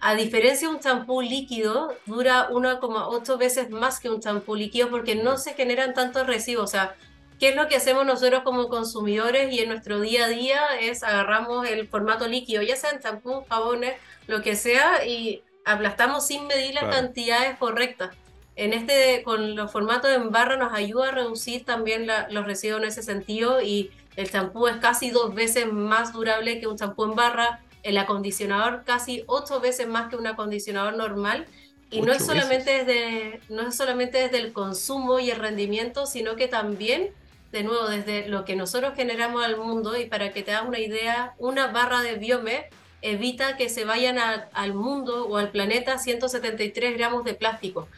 a 0.00 0.14
diferencia 0.14 0.68
de 0.68 0.74
un 0.74 0.80
champú 0.80 1.22
líquido, 1.22 1.96
dura 2.06 2.48
1,8 2.50 3.38
veces 3.38 3.70
más 3.70 4.00
que 4.00 4.10
un 4.10 4.20
champú 4.20 4.56
líquido 4.56 4.90
porque 4.90 5.14
no 5.14 5.38
se 5.38 5.54
generan 5.54 5.94
tantos 5.94 6.26
residuos. 6.26 6.72
¿Qué 7.42 7.48
es 7.48 7.56
lo 7.56 7.66
que 7.66 7.74
hacemos 7.74 8.06
nosotros 8.06 8.44
como 8.44 8.68
consumidores 8.68 9.52
y 9.52 9.58
en 9.58 9.68
nuestro 9.68 10.00
día 10.00 10.26
a 10.26 10.28
día? 10.28 10.60
Es 10.80 11.02
agarramos 11.02 11.66
el 11.66 11.88
formato 11.88 12.28
líquido, 12.28 12.62
ya 12.62 12.76
sean 12.76 13.00
champú, 13.00 13.44
jabones, 13.48 13.94
lo 14.28 14.42
que 14.42 14.54
sea, 14.54 15.04
y 15.04 15.42
aplastamos 15.64 16.24
sin 16.24 16.46
medir 16.46 16.74
las 16.74 16.84
cantidades 16.84 17.58
correctas. 17.58 18.14
En 18.54 18.72
este, 18.72 19.24
con 19.24 19.56
los 19.56 19.72
formatos 19.72 20.12
en 20.12 20.30
barra 20.30 20.56
nos 20.56 20.72
ayuda 20.72 21.08
a 21.08 21.10
reducir 21.10 21.64
también 21.64 22.06
los 22.30 22.46
residuos 22.46 22.80
en 22.80 22.86
ese 22.86 23.02
sentido 23.02 23.60
y 23.60 23.90
el 24.14 24.30
champú 24.30 24.68
es 24.68 24.76
casi 24.76 25.10
dos 25.10 25.34
veces 25.34 25.66
más 25.66 26.12
durable 26.12 26.60
que 26.60 26.68
un 26.68 26.78
champú 26.78 27.06
en 27.06 27.16
barra 27.16 27.60
el 27.82 27.98
acondicionador 27.98 28.84
casi 28.84 29.24
ocho 29.26 29.58
veces 29.58 29.88
más 29.88 30.08
que 30.08 30.14
un 30.14 30.28
acondicionador 30.28 30.96
normal. 30.96 31.48
Y 31.90 32.02
no 32.02 32.12
es, 32.12 32.24
solamente 32.24 32.84
desde, 32.84 33.40
no 33.48 33.66
es 33.66 33.74
solamente 33.74 34.18
desde 34.18 34.38
el 34.38 34.52
consumo 34.52 35.18
y 35.18 35.30
el 35.30 35.38
rendimiento, 35.38 36.06
sino 36.06 36.36
que 36.36 36.46
también, 36.46 37.10
de 37.52 37.62
nuevo, 37.62 37.86
desde 37.88 38.28
lo 38.28 38.44
que 38.44 38.56
nosotros 38.56 38.94
generamos 38.96 39.44
al 39.44 39.56
mundo. 39.56 39.96
Y 39.96 40.06
para 40.06 40.32
que 40.32 40.42
te 40.42 40.52
hagas 40.52 40.66
una 40.66 40.80
idea, 40.80 41.34
una 41.38 41.68
barra 41.68 42.02
de 42.02 42.16
biome 42.16 42.66
evita 43.02 43.56
que 43.56 43.68
se 43.68 43.84
vayan 43.84 44.18
al 44.18 44.74
mundo 44.74 45.26
o 45.26 45.36
al 45.36 45.50
planeta 45.50 45.98
173 45.98 46.96
gramos 46.96 47.24
de 47.24 47.34
plástico. 47.34 47.88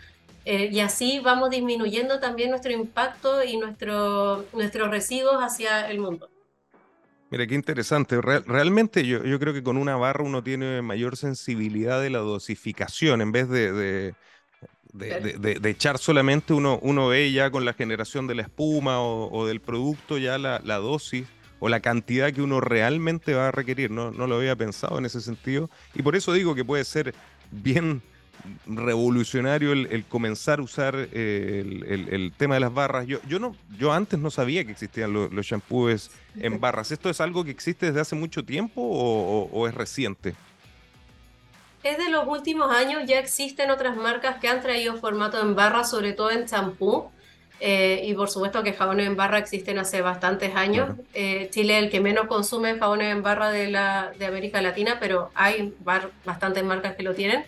Eh, 0.47 0.69
y 0.71 0.81
así 0.81 1.21
vamos 1.21 1.51
disminuyendo 1.51 2.21
también 2.21 2.51
nuestro 2.51 2.73
impacto 2.73 3.43
y 3.43 3.57
nuestro, 3.57 4.45
nuestros 4.53 4.91
residuos 4.91 5.37
hacia 5.37 5.89
el 5.91 6.01
mundo. 6.01 6.29
Mira, 7.31 7.47
qué 7.47 7.55
interesante. 7.55 8.21
realmente 8.21 9.07
yo, 9.07 9.25
yo, 9.25 9.41
creo 9.41 9.55
que 9.55 9.63
con 9.63 9.77
una 9.77 9.97
barra 9.97 10.23
uno 10.23 10.43
tiene 10.45 10.83
mayor 10.83 11.17
sensibilidad 11.17 12.01
de 12.01 12.11
la 12.11 12.19
dosificación 12.19 13.23
en 13.23 13.33
vez 13.33 13.49
de, 13.49 13.73
de, 13.73 14.15
echar 15.65 15.99
solamente 15.99 16.53
uno, 16.53 16.79
uno 16.83 17.09
ve 17.09 17.33
ya 17.33 17.51
con 17.51 17.65
la 17.65 17.73
generación 17.73 18.27
de 18.27 18.35
la 18.35 18.43
espuma 18.43 19.01
o, 19.01 19.47
del 19.47 19.61
producto 19.61 20.19
ya 20.19 20.39
la, 20.39 20.61
la, 20.65 20.77
dosis 20.77 21.27
o 21.61 21.69
la 21.69 21.81
cantidad 21.81 22.33
que 22.33 22.43
uno 22.43 22.61
realmente 22.61 23.35
va 23.35 23.49
a 23.49 23.51
requerir. 23.51 23.91
No, 23.91 24.11
no 24.11 24.27
lo 24.27 24.37
había 24.37 24.57
pensado 24.57 24.99
en 24.99 25.07
ese 25.07 25.21
sentido. 25.21 25.71
Y 25.95 26.03
por 26.03 26.17
eso 26.17 26.33
digo 26.33 26.55
que 26.55 26.65
puede 26.65 26.85
ser 26.85 27.15
bien 27.51 28.03
revolucionario 28.67 29.73
el, 29.73 30.05
comenzar 30.05 30.59
a 30.59 30.63
usar 30.63 31.09
eh, 31.13 32.07
el, 32.11 32.33
tema 32.37 32.55
de 32.55 32.61
las 32.61 32.73
barras. 32.73 33.07
Yo, 33.07 33.19
yo, 33.29 33.39
no, 33.39 33.57
yo 33.79 33.93
antes 33.93 34.19
no 34.19 34.31
sabía 34.31 34.65
que 34.65 34.73
existían 34.73 35.13
los, 35.13 35.31
shampoos 35.31 36.11
en 36.37 36.61
barras. 36.61 36.93
¿Esto 36.93 37.11
es 37.11 37.21
algo 37.21 37.45
que 37.45 37.51
existe 37.51 37.87
desde 37.87 38.01
hace 38.01 38.17
mucho 38.17 38.45
tiempo 38.45 38.83
o, 38.83 39.69
es 39.69 39.75
reciente? 39.75 40.35
Es 41.85 41.99
de 41.99 42.09
los 42.09 42.27
últimos 42.27 42.73
años, 42.73 43.03
ya 43.05 43.19
existen 43.19 43.71
otras 43.71 43.95
marcas 43.95 44.39
que 44.41 44.49
han 44.49 44.63
traído 44.63 44.97
formato 44.97 45.39
en 45.39 45.55
barra, 45.55 45.85
sobre 45.85 46.15
todo 46.15 46.31
en 46.31 46.47
champú. 46.47 47.11
Eh, 47.61 48.01
y 48.07 48.15
por 48.15 48.31
supuesto 48.31 48.63
que 48.63 48.73
jabones 48.73 49.07
en 49.07 49.17
barra 49.17 49.37
existen 49.37 49.79
hace 49.79 50.01
bastantes 50.01 50.57
años. 50.57 50.97
Eh, 51.13 51.51
Chile 51.53 51.77
es 51.77 51.85
el 51.85 51.91
que 51.91 52.01
menos 52.01 52.27
consume 52.27 52.79
jabones 52.79 53.13
en 53.13 53.23
barra 53.23 53.51
de, 53.51 53.69
la, 53.69 54.13
de 54.19 54.25
América 54.25 54.63
Latina, 54.63 54.97
pero 54.99 55.31
hay 55.35 55.75
bastantes 56.25 56.65
marcas 56.65 56.97
que 56.97 57.03
lo 57.03 57.15
tienen. 57.15 57.45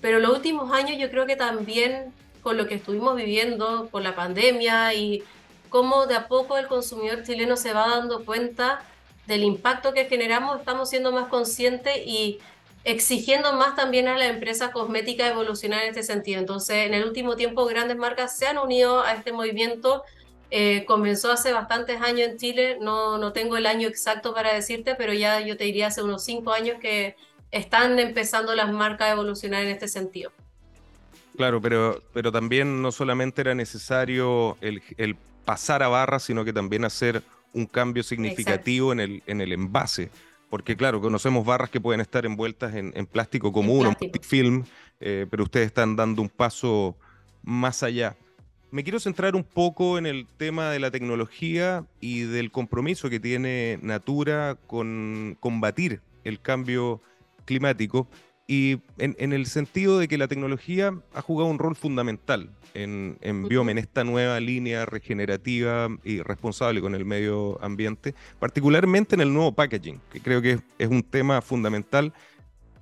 Pero 0.00 0.20
los 0.20 0.36
últimos 0.36 0.72
años 0.72 0.96
yo 0.96 1.10
creo 1.10 1.26
que 1.26 1.34
también 1.34 2.14
con 2.42 2.56
lo 2.56 2.68
que 2.68 2.76
estuvimos 2.76 3.16
viviendo, 3.16 3.88
con 3.90 4.04
la 4.04 4.14
pandemia 4.14 4.94
y 4.94 5.24
cómo 5.68 6.06
de 6.06 6.14
a 6.14 6.28
poco 6.28 6.58
el 6.58 6.68
consumidor 6.68 7.24
chileno 7.24 7.56
se 7.56 7.72
va 7.72 7.88
dando 7.88 8.24
cuenta 8.24 8.84
del 9.26 9.42
impacto 9.42 9.92
que 9.92 10.04
generamos, 10.04 10.60
estamos 10.60 10.88
siendo 10.88 11.10
más 11.10 11.26
conscientes 11.26 11.96
y 12.06 12.38
exigiendo 12.84 13.52
más 13.52 13.76
también 13.76 14.08
a 14.08 14.16
las 14.16 14.30
empresas 14.30 14.70
cosméticas 14.70 15.30
evolucionar 15.30 15.82
en 15.82 15.88
este 15.90 16.02
sentido. 16.02 16.40
Entonces, 16.40 16.86
en 16.86 16.94
el 16.94 17.04
último 17.04 17.36
tiempo, 17.36 17.66
grandes 17.66 17.96
marcas 17.96 18.36
se 18.36 18.46
han 18.46 18.58
unido 18.58 19.02
a 19.02 19.12
este 19.12 19.32
movimiento. 19.32 20.02
Eh, 20.50 20.84
comenzó 20.86 21.30
hace 21.30 21.52
bastantes 21.52 22.00
años 22.00 22.28
en 22.28 22.36
Chile, 22.36 22.78
no, 22.80 23.18
no 23.18 23.32
tengo 23.32 23.56
el 23.56 23.66
año 23.66 23.86
exacto 23.86 24.34
para 24.34 24.52
decirte, 24.52 24.96
pero 24.96 25.12
ya 25.12 25.40
yo 25.40 25.56
te 25.56 25.64
diría 25.64 25.88
hace 25.88 26.02
unos 26.02 26.24
cinco 26.24 26.52
años 26.52 26.78
que 26.80 27.14
están 27.52 27.98
empezando 27.98 28.54
las 28.54 28.72
marcas 28.72 29.08
a 29.08 29.12
evolucionar 29.12 29.62
en 29.62 29.68
este 29.68 29.86
sentido. 29.86 30.32
Claro, 31.36 31.60
pero, 31.60 32.02
pero 32.12 32.32
también 32.32 32.82
no 32.82 32.90
solamente 32.90 33.42
era 33.42 33.54
necesario 33.54 34.56
el, 34.60 34.82
pasar 35.44 35.82
a 35.82 35.88
barra, 35.88 36.18
sino 36.18 36.44
que 36.44 36.52
también 36.52 36.84
hacer 36.84 37.22
un 37.52 37.66
cambio 37.66 38.02
significativo 38.02 38.92
en 38.92 39.00
el, 39.00 39.22
en 39.26 39.40
el 39.40 39.52
envase. 39.52 40.10
Porque 40.50 40.76
claro, 40.76 41.00
conocemos 41.00 41.46
barras 41.46 41.70
que 41.70 41.80
pueden 41.80 42.00
estar 42.00 42.26
envueltas 42.26 42.74
en, 42.74 43.06
plástico 43.06 43.52
común 43.52 43.86
o 43.86 43.94
film, 44.20 44.64
eh, 44.98 45.26
pero 45.30 45.44
ustedes 45.44 45.66
están 45.66 45.94
dando 45.96 46.20
un 46.20 46.28
paso 46.28 46.96
más 47.42 47.82
allá. 47.82 48.16
Me 48.72 48.82
quiero 48.82 49.00
centrar 49.00 49.34
un 49.36 49.44
poco 49.44 49.96
en 49.96 50.06
el 50.06 50.26
tema 50.26 50.70
de 50.70 50.80
la 50.80 50.90
tecnología 50.90 51.86
y 52.00 52.22
del 52.22 52.50
compromiso 52.50 53.08
que 53.08 53.20
tiene 53.20 53.78
Natura 53.82 54.58
con 54.66 55.36
combatir 55.40 56.02
el 56.24 56.40
cambio 56.40 57.00
climático 57.44 58.08
y 58.50 58.80
en, 58.98 59.32
el 59.32 59.46
sentido 59.46 60.00
de 60.00 60.08
que 60.08 60.18
la 60.18 60.26
tecnología 60.26 60.92
ha 61.14 61.22
jugado 61.22 61.48
un 61.48 61.60
rol 61.60 61.76
fundamental 61.76 62.50
en, 62.74 63.16
en 63.20 63.46
Biome, 63.46 63.70
en 63.70 63.78
esta 63.78 64.02
nueva 64.02 64.40
línea 64.40 64.84
regenerativa 64.86 65.86
y 66.02 66.20
responsable 66.20 66.80
con 66.80 66.96
el 66.96 67.04
medio 67.04 67.62
ambiente, 67.62 68.12
particularmente 68.40 69.14
en 69.14 69.20
el 69.20 69.32
nuevo 69.32 69.52
packaging, 69.52 70.00
que 70.12 70.20
creo 70.20 70.42
que 70.42 70.58
es, 70.78 70.88
un 70.88 71.04
tema 71.04 71.40
fundamental, 71.42 72.12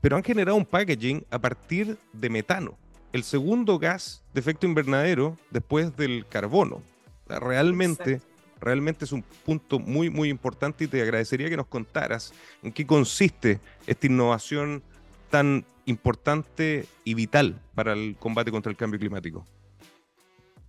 pero 0.01 0.17
han 0.17 0.25
generado 0.25 0.57
un 0.57 0.65
packaging 0.65 1.27
a 1.31 1.39
partir 1.39 1.99
de 2.15 2.31
metano, 2.31 2.79
el 3.13 3.23
segundo 3.23 3.79
gas 3.79 4.25
de 4.33 4.41
efecto 4.41 4.67
invernadero 4.67 5.37
después 5.51 5.95
del 5.99 6.25
carbono. 6.31 6.81
Realmente 7.29 8.23
realmente 8.59 9.05
es 9.05 9.13
un 9.13 9.23
punto 9.45 9.79
muy, 9.79 10.09
muy 10.09 10.31
importante 10.31 10.85
y 10.85 10.89
te 10.89 11.01
agradecería 11.01 11.51
que 11.51 11.57
nos 11.57 11.67
contaras 11.67 12.33
en 12.63 12.73
qué 12.73 12.87
consiste 12.87 13.61
esta 13.87 14.07
innovación 14.07 14.83
tan 15.29 15.65
importante 15.87 16.87
y 17.05 17.15
vital 17.15 17.61
para 17.75 17.93
el 17.93 18.17
combate 18.19 18.51
contra 18.51 18.71
el 18.71 18.77
cambio 18.77 18.99
climático. 19.01 19.45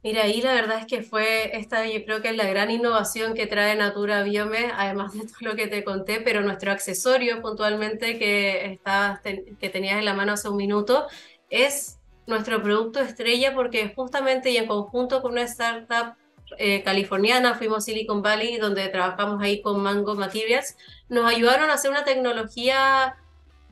Mira, 0.02 0.24
ahí 0.24 0.42
la 0.42 0.54
verdad 0.54 0.80
es 0.80 0.86
que 0.86 1.04
fue 1.04 1.58
esta, 1.58 1.86
yo 1.86 2.06
creo 2.06 2.22
que 2.22 2.30
es 2.30 2.38
la 2.38 2.48
gran 2.48 2.72
innovación 2.72 3.34
que 3.34 3.48
trae 3.48 3.76
Natura 3.76 4.24
Biome, 4.24 4.72
además 4.74 5.14
de 5.14 5.22
todo 5.28 5.40
lo 5.42 5.56
que 5.58 5.68
te 5.68 5.84
conté, 5.84 6.22
pero 6.22 6.42
nuestro 6.42 6.72
accesorio 6.72 7.42
puntualmente 7.42 8.18
que, 8.18 8.80
que 9.60 9.70
tenías 9.70 10.00
en 10.00 10.06
la 10.06 10.14
mano 10.14 10.34
hace 10.34 10.48
un 10.48 10.56
minuto 10.56 11.08
es 11.50 12.00
nuestro 12.28 12.64
producto 12.64 13.02
estrella 13.02 13.54
porque 13.54 13.92
justamente 13.94 14.52
y 14.52 14.58
en 14.58 14.68
conjunto 14.68 15.22
con 15.22 15.34
una 15.34 15.42
startup 15.42 16.16
eh, 16.58 16.82
californiana, 16.84 17.56
fuimos 17.56 17.80
a 17.80 17.82
Silicon 17.82 18.22
Valley, 18.22 18.58
donde 18.58 18.88
trabajamos 18.88 19.42
ahí 19.42 19.62
con 19.62 19.82
Mango 19.82 20.16
Materials, 20.16 20.78
nos 21.10 21.30
ayudaron 21.30 21.70
a 21.70 21.74
hacer 21.74 21.92
una 21.92 22.06
tecnología 22.06 23.18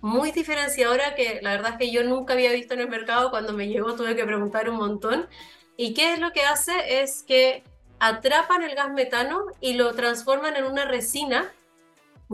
muy 0.02 0.32
diferenciadora 0.32 1.16
que 1.16 1.40
la 1.42 1.52
verdad 1.52 1.72
es 1.72 1.78
que 1.78 1.92
yo 1.92 2.04
nunca 2.04 2.34
había 2.34 2.52
visto 2.52 2.74
en 2.74 2.82
el 2.82 2.90
mercado. 2.90 3.30
Cuando 3.30 3.54
me 3.54 3.68
llegó 3.68 3.96
tuve 3.96 4.16
que 4.16 4.26
preguntar 4.26 4.70
un 4.70 4.78
montón. 4.78 5.28
¿Y 5.76 5.94
qué 5.94 6.14
es 6.14 6.20
lo 6.20 6.32
que 6.32 6.44
hace? 6.44 7.02
Es 7.02 7.24
que 7.24 7.64
atrapan 8.00 8.64
el 8.64 8.76
gas 8.76 8.92
metano 8.92 9.46
y 9.60 9.74
lo 9.74 9.94
transforman 9.94 10.56
en 10.56 10.66
una 10.66 10.86
resina. 10.86 11.52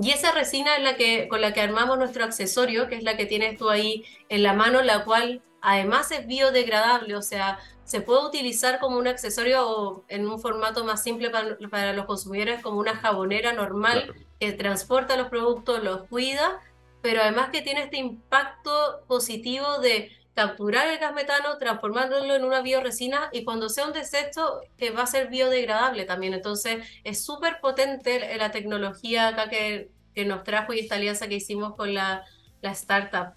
Y 0.01 0.11
esa 0.11 0.31
resina 0.31 0.75
es 0.77 0.83
la 0.83 0.95
que, 0.95 1.27
con 1.27 1.41
la 1.41 1.53
que 1.53 1.61
armamos 1.61 1.97
nuestro 1.97 2.23
accesorio, 2.23 2.87
que 2.87 2.95
es 2.95 3.03
la 3.03 3.15
que 3.15 3.25
tienes 3.25 3.57
tú 3.57 3.69
ahí 3.69 4.05
en 4.29 4.43
la 4.43 4.53
mano, 4.53 4.81
la 4.81 5.03
cual 5.03 5.41
además 5.61 6.11
es 6.11 6.25
biodegradable, 6.25 7.15
o 7.15 7.21
sea, 7.21 7.59
se 7.85 8.01
puede 8.01 8.25
utilizar 8.25 8.79
como 8.79 8.97
un 8.97 9.07
accesorio 9.07 9.67
o 9.67 10.03
en 10.07 10.27
un 10.27 10.39
formato 10.39 10.83
más 10.83 11.03
simple 11.03 11.29
para, 11.29 11.93
los 11.93 12.05
consumidores 12.05 12.61
como 12.61 12.79
una 12.79 12.95
jabonera 12.95 13.53
normal 13.53 14.13
que 14.39 14.51
transporta 14.53 15.17
los 15.17 15.27
productos, 15.27 15.83
los 15.83 16.07
cuida, 16.07 16.59
pero 17.03 17.21
además 17.21 17.49
que 17.51 17.61
tiene 17.61 17.83
este 17.83 17.97
impacto 17.97 19.03
positivo 19.07 19.79
de 19.79 20.09
capturar 20.33 20.87
el 20.87 20.99
gas 20.99 21.13
metano, 21.13 21.57
transformándolo 21.59 22.33
en 22.33 22.45
una 22.45 22.61
bioresina 22.61 23.29
y 23.33 23.43
cuando 23.43 23.67
sea 23.67 23.85
un 23.85 23.93
desecho 23.93 24.61
que 24.77 24.89
va 24.91 25.03
a 25.03 25.07
ser 25.07 25.29
biodegradable 25.29 26.05
también. 26.05 26.33
Entonces 26.33 26.87
es 27.03 27.23
súper 27.23 27.59
potente 27.61 28.35
la 28.37 28.51
tecnología 28.51 29.27
acá 29.27 29.49
que, 29.49 29.91
que, 30.15 30.23
nos 30.23 30.45
trajo 30.45 30.73
y 30.73 30.79
esta 30.79 30.95
alianza 30.95 31.27
que 31.27 31.35
hicimos 31.35 31.75
con 31.75 31.93
la, 31.93 32.23
la 32.61 32.71
startup. 32.71 33.33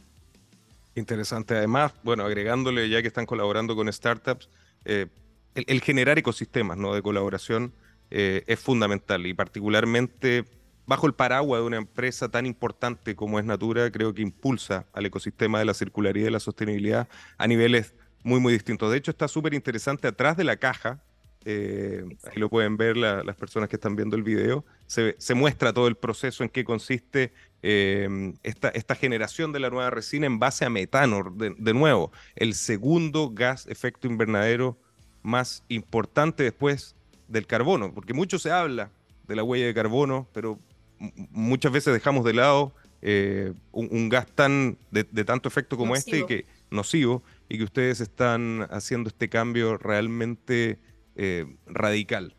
Interesante. 0.95 1.57
Además, 1.57 1.93
bueno, 2.05 2.25
agregándole 2.25 2.89
ya 2.89 3.03
que 3.03 3.09
están 3.09 3.27
colaborando 3.27 3.75
con 3.75 3.93
startups, 3.93 4.49
eh, 4.85 5.09
el, 5.57 5.81
generar 5.81 6.19
ecosistemas 6.19 6.79
¿no? 6.79 6.95
de 6.95 7.03
colaboración 7.03 7.75
eh, 8.13 8.45
es 8.47 8.61
fundamental 8.61 9.27
y 9.27 9.35
particularmente 9.35 10.45
bajo 10.87 11.07
el 11.07 11.15
paraguas 11.15 11.61
de 11.61 11.67
una 11.67 11.77
empresa 11.77 12.29
tan 12.29 12.47
importante 12.47 13.15
como 13.17 13.39
es 13.39 13.45
Natura, 13.45 13.91
creo 13.91 14.15
que 14.15 14.23
impulsa 14.23 14.87
al 14.93 15.07
ecosistema 15.07 15.59
de 15.59 15.65
la 15.65 15.75
circularidad 15.75 16.23
y 16.23 16.27
de 16.27 16.31
la 16.31 16.41
sostenibilidad 16.41 17.09
a 17.39 17.47
niveles 17.47 17.95
muy, 18.23 18.41
muy 18.41 18.53
distintos. 18.53 18.91
De 18.91 18.99
hecho, 18.99 19.11
está 19.11 19.29
súper 19.29 19.55
interesante 19.55 20.09
atrás 20.09 20.37
de 20.37 20.45
la 20.45 20.57
caja, 20.57 21.01
eh, 21.45 22.05
lo 22.35 22.49
pueden 22.49 22.77
ver 22.77 22.97
las 22.97 23.37
personas 23.37 23.69
que 23.69 23.77
están 23.77 23.95
viendo 23.95 24.17
el 24.17 24.25
video, 24.25 24.65
se, 24.87 25.15
se, 25.19 25.35
muestra 25.35 25.73
todo 25.73 25.87
el 25.87 25.95
proceso 25.95 26.43
en 26.43 26.51
qué 26.51 26.65
consiste 26.65 27.33
eh, 27.63 28.33
esta, 28.43 28.69
esta, 28.71 28.97
generación 28.97 29.53
de 29.53 29.61
la 29.61 29.71
nueva 29.71 29.91
resina 29.91 30.27
en 30.27 30.41
base 30.41 30.65
a 30.65 30.71
metano, 30.71 31.35
de, 31.37 31.75
nuevo, 31.75 32.11
el 32.35 32.55
segundo 32.55 33.31
gas 33.31 33.67
efecto 33.69 34.09
invernadero 34.09 34.77
más 35.23 35.63
importante 35.69 36.43
después 36.43 36.97
del 37.29 37.47
carbono, 37.47 37.93
porque 37.95 38.13
mucho 38.13 38.39
se 38.39 38.51
habla 38.51 38.91
de 39.27 39.37
la 39.37 39.43
huella 39.43 39.67
de 39.67 39.75
carbono, 39.75 40.29
pero 40.33 40.59
muchas 40.99 41.73
veces 41.73 41.93
dejamos 41.93 42.25
de 42.25 42.35
lado 42.35 42.75
eh, 43.03 43.53
un, 43.73 44.09
gas 44.09 44.27
tan 44.35 44.79
de, 44.91 45.05
tanto 45.05 45.49
efecto 45.49 45.77
como 45.77 45.95
este 45.95 46.21
y 46.21 46.27
que 46.27 46.47
nocivo 46.71 47.23
y 47.49 47.59
que 47.59 47.65
ustedes 47.65 48.01
están 48.01 48.67
haciendo 48.71 49.09
este 49.09 49.29
cambio 49.29 49.77
realmente 49.77 50.79
eh, 51.15 51.47
radical. 51.67 52.35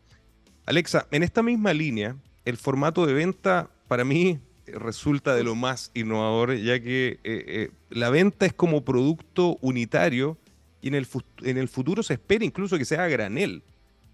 Alexa, 0.66 1.06
en 1.10 1.22
esta 1.22 1.42
misma 1.42 1.72
línea, 1.72 2.16
el 2.44 2.56
formato 2.56 3.06
de 3.06 3.14
venta 3.14 3.70
para 3.88 4.04
mí 4.04 4.38
resulta 4.66 5.34
de 5.34 5.44
lo 5.44 5.54
más 5.54 5.90
innovador, 5.94 6.54
ya 6.56 6.80
que 6.80 7.20
eh, 7.24 7.44
eh, 7.46 7.70
la 7.90 8.10
venta 8.10 8.46
es 8.46 8.52
como 8.52 8.84
producto 8.84 9.56
unitario 9.60 10.36
y 10.80 10.88
en 10.88 10.94
el, 10.94 11.06
en 11.42 11.58
el 11.58 11.68
futuro 11.68 12.02
se 12.02 12.14
espera 12.14 12.44
incluso 12.44 12.78
que 12.78 12.84
sea 12.84 13.04
a 13.04 13.08
granel. 13.08 13.62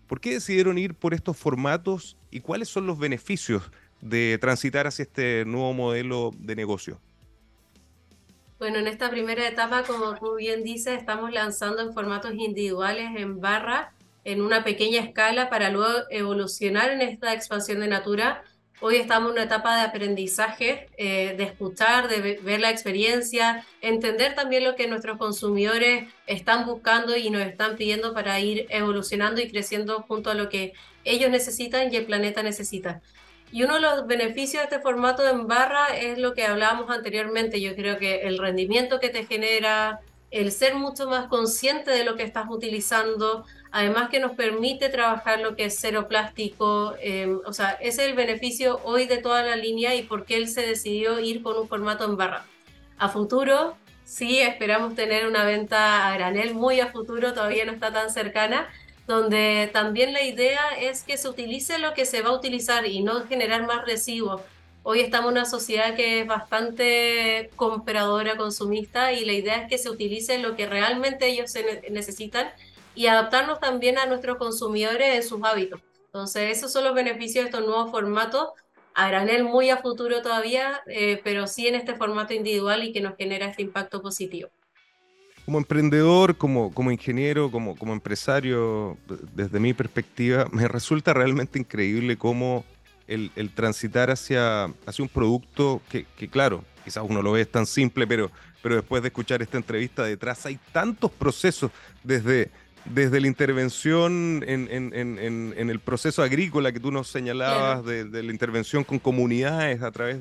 ¿Por 0.07 0.21
qué 0.21 0.35
decidieron 0.35 0.79
ir 0.79 0.95
por 0.95 1.15
estos 1.15 1.37
formatos 1.37 2.17
y 2.31 2.41
cuáles 2.41 2.69
son 2.69 2.87
los 2.87 2.99
beneficios 2.99 3.71
de 4.05 4.39
transitar 4.39 4.87
hacia 4.87 5.03
este 5.03 5.45
nuevo 5.45 5.73
modelo 5.73 6.31
de 6.39 6.55
negocio? 6.55 7.01
Bueno, 8.59 8.79
en 8.79 8.87
esta 8.87 9.11
primera 9.11 9.49
etapa, 9.49 9.83
como 9.83 10.15
tú 10.15 10.37
bien 10.37 10.63
dices, 10.63 10.99
estamos 10.99 11.33
lanzando 11.33 11.83
en 11.83 11.93
formatos 11.93 12.35
individuales 12.35 13.11
en 13.17 13.41
barra, 13.41 13.93
en 14.25 14.41
una 14.41 14.63
pequeña 14.63 15.01
escala, 15.01 15.51
para 15.51 15.71
luego 15.71 16.05
evolucionar 16.11 16.91
en 16.91 17.01
esta 17.01 17.35
expansión 17.35 17.81
de 17.81 17.89
Natura 17.89 18.45
Hoy 18.81 18.97
estamos 18.97 19.31
en 19.31 19.35
una 19.35 19.45
etapa 19.45 19.77
de 19.77 19.83
aprendizaje, 19.83 20.89
eh, 20.99 21.35
de 21.39 21.45
escuchar, 21.45 22.09
de 22.09 22.39
ver 22.43 22.61
la 22.61 22.71
experiencia, 22.71 23.65
entender 23.81 24.35
también 24.35 24.65
lo 24.65 24.75
que 24.75 24.89
nuestros 24.89 25.17
consumidores 25.17 26.13
están 26.27 26.67
buscando 26.67 27.17
y 27.17 27.31
nos 27.31 27.43
están 27.43 27.77
pidiendo 27.77 28.13
para 28.13 28.39
ir 28.41 28.67
evolucionando 28.69 29.41
y 29.41 29.49
creciendo 29.49 30.03
junto 30.03 30.31
a 30.31 30.35
lo 30.35 30.49
que 30.49 30.75
ellos 31.05 31.31
necesitan 31.31 31.93
y 31.93 31.97
el 31.97 32.05
planeta 32.05 32.43
necesita. 32.43 33.01
Y 33.55 33.63
uno 33.63 33.75
de 33.75 33.81
los 33.83 34.09
beneficios 34.09 34.63
de 34.63 34.65
este 34.65 34.81
formato 34.81 35.25
en 35.25 35.47
barra 35.47 35.97
es 35.97 36.19
lo 36.19 36.35
que 36.35 36.45
hablábamos 36.45 36.91
anteriormente. 36.91 37.61
Yo 37.61 37.77
creo 37.77 37.99
que 37.99 38.23
el 38.23 38.39
rendimiento 38.39 38.99
que 38.99 39.11
te 39.11 39.27
genera, 39.27 40.01
el 40.33 40.51
ser 40.51 40.75
mucho 40.75 41.09
más 41.09 41.29
consciente 41.29 41.93
de 41.93 42.05
lo 42.05 42.17
que 42.17 42.25
estás 42.25 42.47
utilizando, 42.51 43.45
además 43.71 44.09
que 44.11 44.19
nos 44.19 44.33
permite 44.33 44.89
trabajar 44.89 45.39
lo 45.39 45.55
que 45.55 45.67
es 45.67 45.79
cero 45.79 46.09
plástico, 46.09 46.97
em, 47.01 47.39
o 47.47 47.53
sea, 47.53 47.79
ese 47.81 48.03
es 48.03 48.09
el 48.09 48.17
beneficio 48.17 48.81
hoy 48.83 49.07
de 49.07 49.19
toda 49.19 49.45
la 49.45 49.55
línea 49.55 49.95
y 49.95 50.03
por 50.03 50.25
qué 50.25 50.37
él 50.37 50.49
se 50.49 50.67
decidió 50.67 51.21
ir 51.21 51.41
con 51.41 51.57
un 51.57 51.69
formato 51.69 52.05
en 52.07 52.17
barra. 52.17 52.45
A 52.99 53.09
futuro, 53.09 53.77
sí, 54.03 54.41
esperamos 54.41 54.97
tener 54.97 55.29
una 55.29 55.45
venta 55.45 56.09
a 56.09 56.15
granel 56.15 56.55
muy 56.55 56.81
a 56.81 56.89
futuro, 56.89 57.33
todavía 57.33 57.65
no 57.65 57.71
está 57.71 57.93
tan 57.93 58.11
cercana, 58.11 58.69
donde 59.07 59.71
también 59.73 60.13
la 60.13 60.23
idea 60.23 60.61
es 60.81 61.03
que 61.03 61.17
se 61.17 61.29
utilice 61.29 61.79
lo 61.79 61.95
que 61.95 62.07
se 62.07 62.23
va 62.23 62.31
a 62.31 62.35
utilizar 62.35 62.87
y 62.87 63.03
no 63.03 63.27
generar 63.27 63.67
más 63.67 63.85
residuos 63.85 64.41
Hoy 64.87 65.01
estamos 65.01 65.31
en 65.31 65.39
una 65.39 65.47
sociedad 65.47 65.97
que 65.97 66.21
es 66.21 66.27
bastante 66.27 67.49
compradora, 67.57 68.37
consumista, 68.37 69.15
y 69.15 69.25
la 69.25 69.33
idea 69.33 69.57
es 69.63 69.67
que 69.67 69.79
se 69.79 69.89
utilice 69.89 70.37
lo 70.37 70.57
que 70.57 70.67
realmente 70.67 71.27
ellos 71.27 71.55
necesitan 71.91 72.53
y 72.95 73.07
adaptarnos 73.07 73.61
también 73.61 73.97
a 73.97 74.05
nuestros 74.05 74.37
consumidores 74.37 75.15
en 75.15 75.23
sus 75.23 75.43
hábitos. 75.43 75.81
Entonces, 76.05 76.59
esos 76.59 76.71
son 76.71 76.85
los 76.85 76.95
beneficios 76.95 77.45
de 77.45 77.49
estos 77.49 77.65
nuevos 77.65 77.91
formatos, 77.91 78.51
a 78.93 79.09
granel 79.09 79.45
muy 79.45 79.71
a 79.71 79.79
futuro 79.79 80.21
todavía, 80.21 80.83
eh, 80.87 81.19
pero 81.25 81.47
sí 81.47 81.67
en 81.67 81.77
este 81.77 81.95
formato 81.95 82.35
individual 82.35 82.85
y 82.85 82.93
que 82.93 83.01
nos 83.01 83.17
genera 83.17 83.47
este 83.47 83.63
impacto 83.63 84.03
positivo. 84.03 84.51
Como 85.45 85.59
emprendedor, 85.59 86.37
como, 86.37 86.73
como 86.73 86.91
ingeniero, 86.91 87.51
como, 87.51 87.77
como 87.77 87.93
empresario, 87.93 88.97
desde 89.35 89.61
mi 89.61 89.75
perspectiva, 89.75 90.47
me 90.53 90.69
resulta 90.69 91.13
realmente 91.13 91.59
increíble 91.59 92.17
cómo 92.17 92.65
el, 93.07 93.51
transitar 93.55 94.11
hacia, 94.11 94.65
hacia 94.87 95.03
un 95.03 95.09
producto 95.09 95.83
que, 95.89 96.07
claro, 96.29 96.65
quizás 96.85 97.05
uno 97.07 97.23
lo 97.23 97.33
ve 97.33 97.45
tan 97.47 97.67
simple, 97.67 98.07
pero, 98.07 98.31
pero 98.63 98.77
después 98.77 99.03
de 99.03 99.09
escuchar 99.09 99.43
esta 99.43 99.57
entrevista 99.57 100.05
detrás 100.05 100.47
hay 100.47 100.59
tantos 100.73 101.11
procesos 101.11 101.71
desde, 102.03 102.51
desde 102.85 103.21
la 103.21 103.27
intervención 103.27 104.45
en, 104.47 105.71
el 105.71 105.81
proceso 105.81 106.23
agrícola 106.23 106.73
que 106.73 106.81
tú 106.81 106.91
nos 106.91 107.09
señalabas, 107.09 107.85
de, 107.85 108.23
la 108.23 108.33
intervención 108.33 108.85
con 108.85 108.99
comunidades 108.99 109.83
a 109.83 109.91
través 109.91 110.21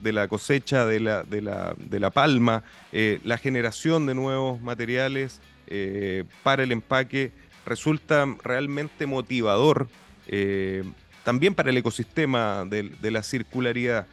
de 0.00 0.12
la 0.12 0.28
cosecha 0.28 0.86
de 0.86 1.00
la, 1.00 1.22
de 1.22 1.42
la, 1.42 1.74
de 1.76 2.00
la 2.00 2.10
palma, 2.10 2.64
eh, 2.92 3.20
la 3.24 3.38
generación 3.38 4.06
de 4.06 4.14
nuevos 4.14 4.60
materiales 4.60 5.40
eh, 5.66 6.24
para 6.42 6.62
el 6.62 6.72
empaque, 6.72 7.32
resulta 7.64 8.26
realmente 8.42 9.06
motivador 9.06 9.88
eh, 10.26 10.82
también 11.24 11.54
para 11.54 11.70
el 11.70 11.76
ecosistema 11.76 12.64
de, 12.64 13.10
la 13.10 13.22
circularidad. 13.22 14.06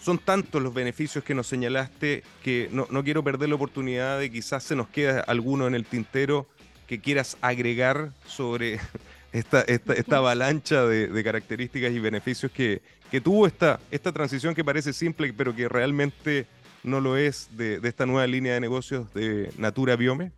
Son 0.00 0.18
tantos 0.18 0.62
los 0.62 0.74
beneficios 0.74 1.22
que 1.22 1.34
nos 1.34 1.46
señalaste 1.46 2.24
que 2.42 2.68
no, 2.72 2.86
quiero 3.04 3.22
perder 3.22 3.48
la 3.48 3.54
oportunidad 3.54 4.18
de 4.18 4.30
quizás 4.30 4.64
se 4.64 4.74
nos 4.74 4.88
quede 4.88 5.22
alguno 5.26 5.66
en 5.66 5.74
el 5.74 5.84
tintero 5.84 6.48
que 6.88 7.00
quieras 7.00 7.36
agregar 7.40 8.10
sobre 8.26 8.80
esta, 9.32 9.60
esta, 9.62 10.16
avalancha 10.16 10.84
de, 10.84 11.24
características 11.24 11.92
y 11.92 12.00
beneficios 12.00 12.50
que, 12.50 12.82
que 13.12 13.20
tuvo 13.20 13.46
esta, 13.46 13.78
esta 13.90 14.10
transición 14.10 14.54
que 14.54 14.64
parece 14.64 14.94
simple, 14.94 15.34
pero 15.34 15.54
que 15.54 15.68
realmente 15.68 16.46
no 16.82 16.98
lo 16.98 17.18
es 17.18 17.54
de, 17.54 17.78
de 17.78 17.86
esta 17.90 18.06
nueva 18.06 18.26
línea 18.26 18.54
de 18.54 18.60
negocios 18.60 19.12
de 19.12 19.52
Natura 19.58 19.96
Biome? 19.96 20.32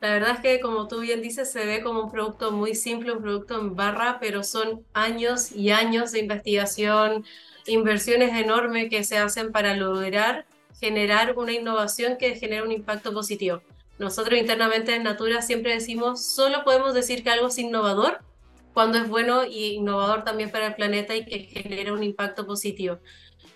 La 0.00 0.12
verdad 0.12 0.36
es 0.36 0.38
que, 0.38 0.60
como 0.60 0.86
tú 0.86 1.00
bien 1.00 1.20
dices, 1.20 1.50
se 1.50 1.66
ve 1.66 1.82
como 1.82 2.04
un 2.04 2.12
producto 2.12 2.52
muy 2.52 2.76
simple, 2.76 3.10
un 3.10 3.20
producto 3.20 3.60
en 3.60 3.74
barra, 3.74 4.18
pero 4.20 4.44
son 4.44 4.84
años 4.94 5.50
y 5.50 5.70
años 5.70 6.12
de 6.12 6.20
investigación, 6.20 7.24
inversiones 7.66 8.40
enormes 8.40 8.88
que 8.88 9.02
se 9.02 9.18
hacen 9.18 9.50
para 9.50 9.74
lograr 9.74 10.46
generar 10.78 11.36
una 11.36 11.50
innovación 11.50 12.18
que 12.18 12.36
genere 12.36 12.62
un 12.62 12.70
impacto 12.70 13.12
positivo. 13.12 13.62
Nosotros 13.98 14.38
internamente 14.38 14.94
en 14.94 15.02
Natura 15.02 15.42
siempre 15.42 15.74
decimos, 15.74 16.24
solo 16.24 16.62
podemos 16.62 16.94
decir 16.94 17.24
que 17.24 17.30
algo 17.30 17.48
es 17.48 17.58
innovador 17.58 18.20
cuando 18.78 18.98
es 18.98 19.08
bueno 19.08 19.44
y 19.44 19.74
innovador 19.74 20.22
también 20.22 20.52
para 20.52 20.68
el 20.68 20.76
planeta 20.76 21.16
y 21.16 21.24
que 21.24 21.40
genera 21.40 21.92
un 21.92 22.04
impacto 22.04 22.46
positivo. 22.46 23.00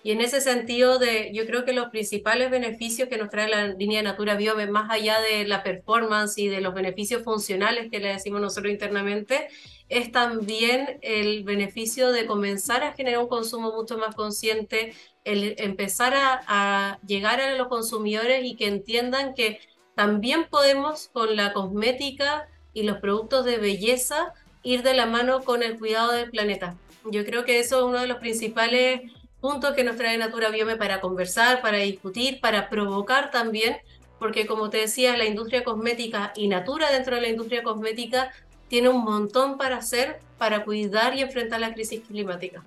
Y 0.03 0.11
en 0.11 0.19
ese 0.19 0.41
sentido, 0.41 0.99
de, 0.99 1.31
yo 1.33 1.45
creo 1.45 1.63
que 1.63 1.71
los 1.71 1.87
principales 1.91 2.51
beneficios 2.51 3.07
que 3.07 3.17
nos 3.17 3.29
trae 3.29 3.47
la 3.47 3.67
línea 3.67 4.03
Natura 4.03 4.35
Biome, 4.35 4.67
más 4.67 4.91
allá 4.91 5.21
de 5.21 5.47
la 5.47 5.63
performance 5.63 6.37
y 6.37 6.49
de 6.49 6.59
los 6.59 6.73
beneficios 6.73 7.23
funcionales 7.23 7.89
que 7.89 8.01
le 8.01 8.09
decimos 8.09 8.41
nosotros 8.41 8.73
internamente, 8.73 9.47
es 9.87 10.11
también 10.11 10.99
el 11.01 11.45
beneficio 11.45 12.11
de 12.11 12.25
comenzar 12.25 12.83
a 12.83 12.91
generar 12.91 13.21
un 13.21 13.29
consumo 13.29 13.71
mucho 13.71 13.97
más 13.97 14.15
consciente, 14.15 14.93
el 15.23 15.55
empezar 15.57 16.15
a, 16.15 16.41
a 16.47 16.99
llegar 17.07 17.39
a 17.39 17.55
los 17.55 17.69
consumidores 17.69 18.43
y 18.43 18.57
que 18.57 18.67
entiendan 18.67 19.35
que 19.35 19.61
también 19.95 20.47
podemos 20.49 21.07
con 21.13 21.37
la 21.37 21.53
cosmética 21.53 22.49
y 22.73 22.83
los 22.83 22.97
productos 22.97 23.45
de 23.45 23.57
belleza 23.57 24.33
ir 24.63 24.81
de 24.81 24.93
la 24.93 25.05
mano 25.05 25.43
con 25.43 25.61
el 25.61 25.77
cuidado 25.77 26.11
del 26.11 26.29
planeta. 26.29 26.75
Yo 27.11 27.25
creo 27.25 27.45
que 27.45 27.59
eso 27.59 27.77
es 27.77 27.83
uno 27.83 27.99
de 27.99 28.07
los 28.07 28.17
principales 28.17 29.01
puntos 29.41 29.73
que 29.75 29.83
nos 29.83 29.97
trae 29.97 30.17
Natura 30.17 30.49
Biome 30.49 30.77
para 30.77 31.01
conversar, 31.01 31.61
para 31.61 31.79
discutir, 31.79 32.39
para 32.39 32.69
provocar 32.69 33.29
también, 33.29 33.77
porque 34.17 34.47
como 34.47 34.69
te 34.69 34.77
decía, 34.77 35.17
la 35.17 35.25
industria 35.25 35.65
cosmética 35.65 36.31
y 36.35 36.47
Natura 36.47 36.91
dentro 36.91 37.15
de 37.15 37.21
la 37.21 37.27
industria 37.27 37.61
cosmética 37.61 38.31
tiene 38.69 38.89
un 38.89 39.03
montón 39.03 39.57
para 39.57 39.77
hacer 39.77 40.19
para 40.37 40.63
cuidar 40.63 41.15
y 41.15 41.21
enfrentar 41.21 41.59
la 41.59 41.73
crisis 41.73 42.01
climática. 42.07 42.63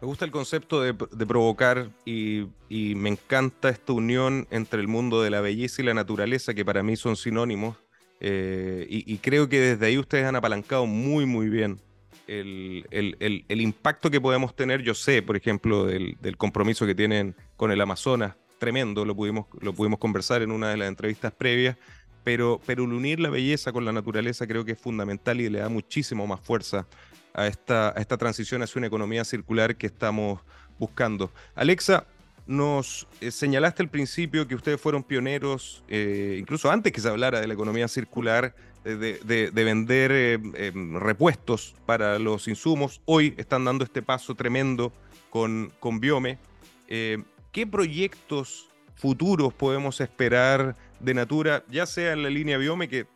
Me 0.00 0.06
gusta 0.06 0.24
el 0.24 0.30
concepto 0.30 0.82
de, 0.82 0.94
provocar 0.94 1.88
y, 2.04 2.48
me 2.68 3.08
encanta 3.08 3.70
esta 3.70 3.92
unión 3.92 4.46
entre 4.50 4.80
el 4.80 4.88
mundo 4.88 5.22
de 5.22 5.30
la 5.30 5.40
belleza 5.40 5.80
y 5.80 5.84
la 5.86 5.94
naturaleza, 5.94 6.52
que 6.52 6.64
para 6.64 6.82
mí 6.82 6.96
son 6.96 7.16
sinónimos. 7.16 7.76
Eh, 8.20 8.86
y, 8.88 9.12
y, 9.12 9.18
creo 9.18 9.48
que 9.48 9.60
desde 9.60 9.86
ahí 9.86 9.98
ustedes 9.98 10.24
han 10.24 10.36
apalancado 10.36 10.86
muy, 10.86 11.26
muy 11.26 11.50
bien 11.50 11.80
el, 12.26 13.60
impacto 13.60 14.10
que 14.10 14.20
podemos 14.20 14.54
tener, 14.54 14.82
yo 14.82 14.94
sé, 14.94 15.22
por 15.22 15.36
ejemplo, 15.36 15.86
del, 15.86 16.36
compromiso 16.36 16.86
que 16.86 16.94
tienen 16.94 17.34
con 17.56 17.70
el 17.70 17.80
Amazonas, 17.80 18.36
tremendo, 18.58 19.04
lo 19.04 19.14
pudimos, 19.14 19.46
lo 19.60 19.72
pudimos 19.72 19.98
conversar 19.98 20.42
en 20.42 20.50
una 20.50 20.70
de 20.70 20.76
las 20.76 20.88
entrevistas 20.88 21.32
previas, 21.32 21.76
pero, 22.24 22.60
pero 22.66 22.84
el 22.84 22.92
unir 22.92 23.20
la 23.20 23.30
belleza 23.30 23.72
con 23.72 23.84
la 23.84 23.92
naturaleza 23.92 24.46
creo 24.46 24.64
que 24.64 24.72
es 24.72 24.80
fundamental 24.80 25.40
y 25.40 25.48
le 25.48 25.60
da 25.60 25.68
muchísimo 25.68 26.26
más 26.26 26.40
fuerza 26.40 26.86
a 27.34 27.46
esta, 27.46 27.90
a 27.90 28.00
esta 28.00 28.16
transición 28.16 28.62
hacia 28.62 28.80
una 28.80 28.88
economía 28.88 29.24
circular 29.24 29.76
que 29.76 29.86
estamos 29.86 30.40
buscando. 30.78 31.32
Alexa, 31.54 32.06
nos 32.46 33.08
eh, 33.20 33.30
señalaste 33.30 33.82
al 33.82 33.90
principio 33.90 34.46
que 34.46 34.54
ustedes 34.54 34.80
fueron 34.80 35.02
pioneros, 35.02 35.82
eh, 35.88 36.36
incluso 36.38 36.70
antes 36.70 36.92
que 36.92 37.00
se 37.00 37.08
hablara 37.08 37.40
de 37.40 37.46
la 37.46 37.54
economía 37.54 37.88
circular, 37.88 38.54
de, 38.84 39.50
vender 39.52 40.12
eh, 40.12 40.34
em, 40.54 40.94
repuestos 40.96 41.74
para 41.86 42.20
los 42.20 42.46
insumos. 42.46 43.00
Hoy 43.04 43.34
están 43.36 43.64
dando 43.64 43.82
este 43.82 44.00
paso 44.00 44.36
tremendo 44.36 44.92
con, 45.28 45.72
con 45.80 45.98
Biome. 45.98 46.38
¿Qué 46.86 47.66
proyectos 47.68 48.68
futuros 48.94 49.52
podemos 49.52 50.00
esperar 50.00 50.76
de 51.00 51.14
Natura, 51.14 51.64
ya 51.68 51.84
sea 51.84 52.12
en 52.12 52.22
la 52.22 52.30
línea 52.30 52.58
Biome, 52.58 52.88
que, 52.88 53.06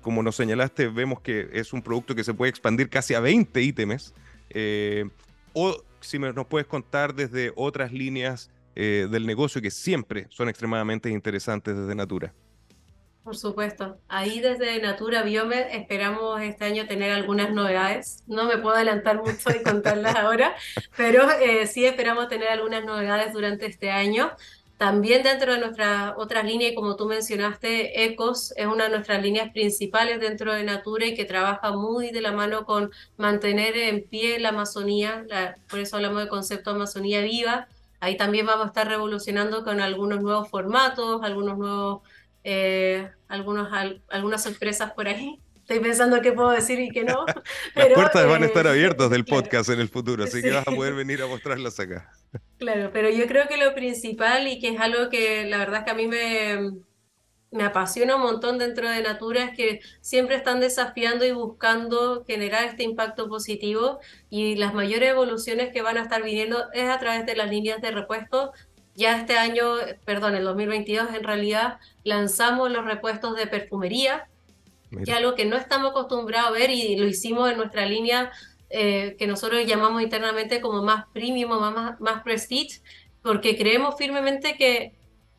como 0.00 0.20
nos 0.24 0.34
señalaste, 0.34 0.88
vemos 0.88 1.20
que 1.20 1.48
es 1.52 1.72
un 1.72 1.80
producto 1.80 2.16
que 2.16 2.24
se 2.24 2.34
puede 2.34 2.50
expandir 2.50 2.88
casi 2.88 3.14
a 3.14 3.20
20 3.20 3.62
ítems, 3.62 4.14
o 5.52 5.80
si 6.00 6.18
nos 6.18 6.46
puedes 6.46 6.66
contar 6.66 7.14
desde 7.14 7.52
otras 7.54 7.92
líneas 7.92 8.50
del 8.74 9.26
negocio 9.26 9.62
que 9.62 9.70
siempre 9.70 10.26
son 10.30 10.48
extremadamente 10.48 11.10
interesantes 11.10 11.76
desde 11.76 11.94
Natura. 11.94 12.34
Por 13.24 13.36
supuesto. 13.36 13.96
Ahí 14.06 14.40
desde 14.40 14.82
Natura 14.82 15.22
Biome 15.22 15.74
esperamos 15.74 16.42
este 16.42 16.66
año 16.66 16.86
tener 16.86 17.10
algunas 17.10 17.50
novedades. 17.52 18.22
No 18.26 18.44
me 18.44 18.58
puedo 18.58 18.76
adelantar 18.76 19.16
mucho 19.16 19.48
y 19.50 19.62
contarlas 19.62 20.14
ahora, 20.14 20.54
pero 20.96 21.30
eh, 21.30 21.66
sí 21.66 21.86
esperamos 21.86 22.28
tener 22.28 22.48
algunas 22.48 22.84
novedades 22.84 23.32
durante 23.32 23.64
este 23.64 23.90
año. 23.90 24.30
También 24.76 25.22
dentro 25.22 25.54
de 25.54 25.58
nuestra 25.58 26.14
otra 26.18 26.42
línea, 26.42 26.68
y 26.68 26.74
como 26.74 26.96
tú 26.96 27.06
mencionaste, 27.06 28.04
ECOS 28.04 28.52
es 28.58 28.66
una 28.66 28.84
de 28.84 28.90
nuestras 28.90 29.22
líneas 29.22 29.50
principales 29.52 30.20
dentro 30.20 30.52
de 30.52 30.62
Natura 30.62 31.06
y 31.06 31.14
que 31.14 31.24
trabaja 31.24 31.72
muy 31.72 32.10
de 32.10 32.20
la 32.20 32.32
mano 32.32 32.66
con 32.66 32.90
mantener 33.16 33.78
en 33.78 34.02
pie 34.02 34.38
la 34.38 34.50
Amazonía, 34.50 35.24
por 35.70 35.78
eso 35.78 35.96
hablamos 35.96 36.20
de 36.24 36.28
concepto 36.28 36.72
Amazonía 36.72 37.22
viva. 37.22 37.68
Ahí 38.04 38.16
también 38.18 38.44
vamos 38.44 38.66
a 38.66 38.68
estar 38.68 38.86
revolucionando 38.86 39.64
con 39.64 39.80
algunos 39.80 40.20
nuevos 40.20 40.50
formatos, 40.50 41.22
algunos 41.22 41.56
nuevos 41.56 42.02
eh, 42.44 43.10
algunos, 43.28 43.68
algunas 44.10 44.42
sorpresas 44.42 44.92
por 44.92 45.08
ahí. 45.08 45.40
estoy 45.56 45.80
pensando 45.80 46.20
qué 46.20 46.32
puedo 46.32 46.50
decir 46.50 46.78
y 46.78 46.90
qué 46.90 47.02
no. 47.02 47.24
Las 47.74 47.88
puertas 47.94 48.26
van 48.28 48.42
a 48.42 48.46
estar 48.46 48.66
eh, 48.66 48.70
abiertas 48.70 49.08
del 49.08 49.24
podcast 49.24 49.70
en 49.70 49.80
el 49.80 49.88
futuro, 49.88 50.24
así 50.24 50.42
que 50.42 50.50
vas 50.50 50.68
a 50.68 50.70
poder 50.70 50.92
venir 50.92 51.22
a 51.22 51.26
mostrarlas 51.26 51.80
acá. 51.80 52.12
Claro, 52.58 52.90
pero 52.92 53.08
yo 53.08 53.26
creo 53.26 53.48
que 53.48 53.56
lo 53.56 53.74
principal 53.74 54.46
y 54.46 54.60
que 54.60 54.68
es 54.68 54.80
algo 54.80 55.08
que 55.08 55.46
la 55.46 55.56
verdad 55.56 55.78
es 55.78 55.84
que 55.84 55.90
a 55.90 55.94
mí 55.94 56.06
me, 56.06 56.72
me 57.54 57.62
apasiona 57.62 58.16
un 58.16 58.22
montón 58.22 58.58
dentro 58.58 58.90
de 58.90 59.00
Natura 59.00 59.44
es 59.44 59.56
que 59.56 59.80
siempre 60.00 60.34
están 60.34 60.58
desafiando 60.58 61.24
y 61.24 61.30
buscando 61.30 62.24
generar 62.26 62.64
este 62.64 62.82
impacto 62.82 63.28
positivo 63.28 64.00
y 64.28 64.56
las 64.56 64.74
mayores 64.74 65.10
evoluciones 65.10 65.72
que 65.72 65.80
van 65.80 65.96
a 65.96 66.02
estar 66.02 66.20
viniendo 66.24 66.64
es 66.72 66.90
a 66.90 66.98
través 66.98 67.26
de 67.26 67.36
las 67.36 67.48
líneas 67.48 67.80
de 67.80 67.92
repuesto. 67.92 68.52
Ya 68.96 69.16
este 69.16 69.38
año, 69.38 69.76
perdón, 70.04 70.34
el 70.34 70.42
2022 70.42 71.14
en 71.14 71.22
realidad 71.22 71.78
lanzamos 72.02 72.72
los 72.72 72.84
repuestos 72.84 73.36
de 73.36 73.46
perfumería, 73.46 74.26
que 74.90 75.12
es 75.12 75.16
algo 75.16 75.36
que 75.36 75.44
no 75.44 75.56
estamos 75.56 75.92
acostumbrados 75.92 76.48
a 76.48 76.52
ver 76.52 76.70
y 76.70 76.96
lo 76.96 77.06
hicimos 77.06 77.48
en 77.52 77.56
nuestra 77.56 77.86
línea 77.86 78.32
eh, 78.68 79.14
que 79.16 79.28
nosotros 79.28 79.64
llamamos 79.64 80.02
internamente 80.02 80.60
como 80.60 80.82
más 80.82 81.04
premium 81.12 81.50
más, 81.50 82.00
más 82.00 82.22
prestige, 82.24 82.80
porque 83.22 83.56
creemos 83.56 83.94
firmemente 83.96 84.56
que 84.56 84.92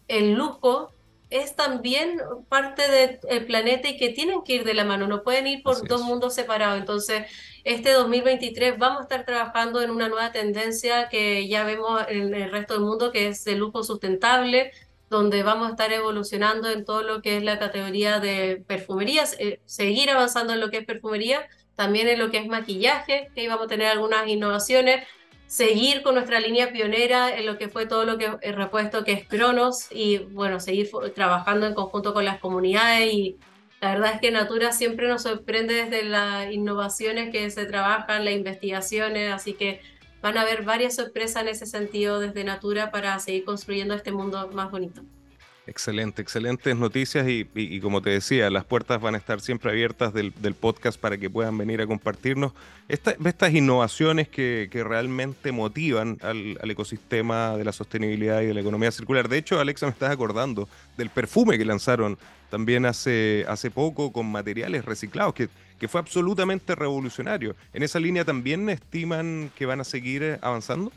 el 0.07 0.31
lujo 0.31 0.94
es 1.29 1.55
también 1.55 2.19
parte 2.49 2.83
del 3.27 3.45
planeta 3.45 3.89
y 3.89 3.97
que 3.97 4.09
tienen 4.09 4.43
que 4.43 4.55
ir 4.55 4.63
de 4.63 4.73
la 4.73 4.85
mano, 4.85 5.07
no 5.07 5.23
pueden 5.23 5.47
ir 5.47 5.63
por 5.63 5.87
dos 5.87 6.01
mundos 6.03 6.35
separados. 6.35 6.79
Entonces, 6.79 7.25
este 7.63 7.91
2023 7.93 8.77
vamos 8.77 8.99
a 8.99 9.03
estar 9.03 9.25
trabajando 9.25 9.81
en 9.81 9.89
una 9.89 10.07
nueva 10.07 10.31
tendencia 10.31 11.09
que 11.09 11.47
ya 11.47 11.63
vemos 11.63 12.01
en 12.07 12.33
el 12.33 12.51
resto 12.51 12.75
del 12.75 12.83
mundo, 12.83 13.11
que 13.11 13.27
es 13.29 13.45
el 13.47 13.57
lujo 13.59 13.83
sustentable, 13.83 14.71
donde 15.09 15.43
vamos 15.43 15.67
a 15.67 15.71
estar 15.71 15.91
evolucionando 15.91 16.69
en 16.69 16.85
todo 16.85 17.01
lo 17.03 17.21
que 17.21 17.37
es 17.37 17.43
la 17.43 17.59
categoría 17.59 18.19
de 18.19 18.63
perfumerías, 18.67 19.35
eh, 19.39 19.59
seguir 19.65 20.09
avanzando 20.09 20.53
en 20.53 20.59
lo 20.59 20.69
que 20.69 20.77
es 20.77 20.85
perfumería, 20.85 21.47
también 21.75 22.07
en 22.07 22.19
lo 22.19 22.31
que 22.31 22.37
es 22.37 22.47
maquillaje, 22.47 23.29
que 23.33 23.43
íbamos 23.43 23.65
a 23.65 23.69
tener 23.69 23.87
algunas 23.87 24.27
innovaciones, 24.27 25.05
seguir 25.47 26.01
con 26.01 26.15
nuestra 26.15 26.39
línea 26.39 26.71
pionera 26.71 27.37
en 27.37 27.45
lo 27.45 27.57
que 27.57 27.69
fue 27.69 27.85
todo 27.85 28.05
lo 28.05 28.17
que 28.17 28.31
he 28.41 28.51
repuesto 28.51 29.03
que 29.03 29.13
es 29.13 29.27
Cronos 29.27 29.87
y 29.91 30.17
bueno, 30.17 30.59
seguir 30.59 30.89
trabajando 31.13 31.67
en 31.67 31.73
conjunto 31.73 32.13
con 32.13 32.25
las 32.25 32.39
comunidades 32.39 33.13
y 33.13 33.37
la 33.81 33.91
verdad 33.91 34.13
es 34.15 34.21
que 34.21 34.31
Natura 34.31 34.71
siempre 34.71 35.07
nos 35.07 35.23
sorprende 35.23 35.73
desde 35.75 36.03
las 36.03 36.51
innovaciones 36.51 37.31
que 37.31 37.49
se 37.51 37.65
trabajan, 37.65 38.25
las 38.25 38.33
investigaciones, 38.33 39.31
así 39.31 39.53
que 39.53 39.81
van 40.21 40.37
a 40.37 40.41
haber 40.41 40.63
varias 40.63 40.95
sorpresas 40.95 41.43
en 41.43 41.49
ese 41.49 41.67
sentido 41.67 42.19
desde 42.19 42.43
Natura 42.43 42.89
para 42.89 43.19
seguir 43.19 43.45
construyendo 43.45 43.93
este 43.93 44.11
mundo 44.11 44.49
más 44.53 44.71
bonito. 44.71 45.03
Excelente, 45.67 46.21
excelentes 46.21 46.75
noticias 46.75 47.25
y, 47.27 47.79
como 47.79 47.99
te 47.99 48.11
decía, 48.11 48.51
las 48.51 48.65
puertas 48.65 49.01
van 49.01 49.15
a 49.15 49.17
estar 49.17 49.41
siempre 49.41 49.71
abiertas 49.71 50.13
del, 50.13 50.31
podcast 50.53 50.99
para 50.99 51.17
que 51.17 51.27
puedan 51.27 51.57
venir 51.57 51.81
a 51.81 51.87
compartirnos 51.87 52.53
estas 52.87 53.51
innovaciones 53.51 54.29
que, 54.29 54.69
realmente 54.85 55.51
motivan 55.51 56.19
al, 56.21 56.69
ecosistema 56.69 57.57
de 57.57 57.65
la 57.65 57.71
sostenibilidad 57.71 58.41
y 58.41 58.45
de 58.45 58.53
la 58.53 58.61
economía 58.61 58.91
circular. 58.91 59.27
De 59.27 59.39
hecho, 59.39 59.59
Alexa, 59.59 59.87
me 59.87 59.91
estás 59.91 60.11
acordando 60.11 60.69
del 60.97 61.09
perfume 61.09 61.57
que 61.57 61.65
lanzaron 61.65 62.19
también 62.51 62.85
hace, 62.85 63.43
hace 63.47 63.71
poco 63.71 64.13
con 64.13 64.27
materiales 64.27 64.85
reciclados, 64.85 65.33
que, 65.33 65.49
que 65.79 65.87
fue 65.87 65.99
absolutamente 65.99 66.75
revolucionario. 66.75 67.55
¿En 67.73 67.81
esa 67.81 67.99
línea 67.99 68.23
también 68.23 68.69
estiman 68.69 69.49
que 69.55 69.65
van 69.65 69.81
a 69.81 69.83
seguir 69.83 70.37
avanzando? 70.43 70.91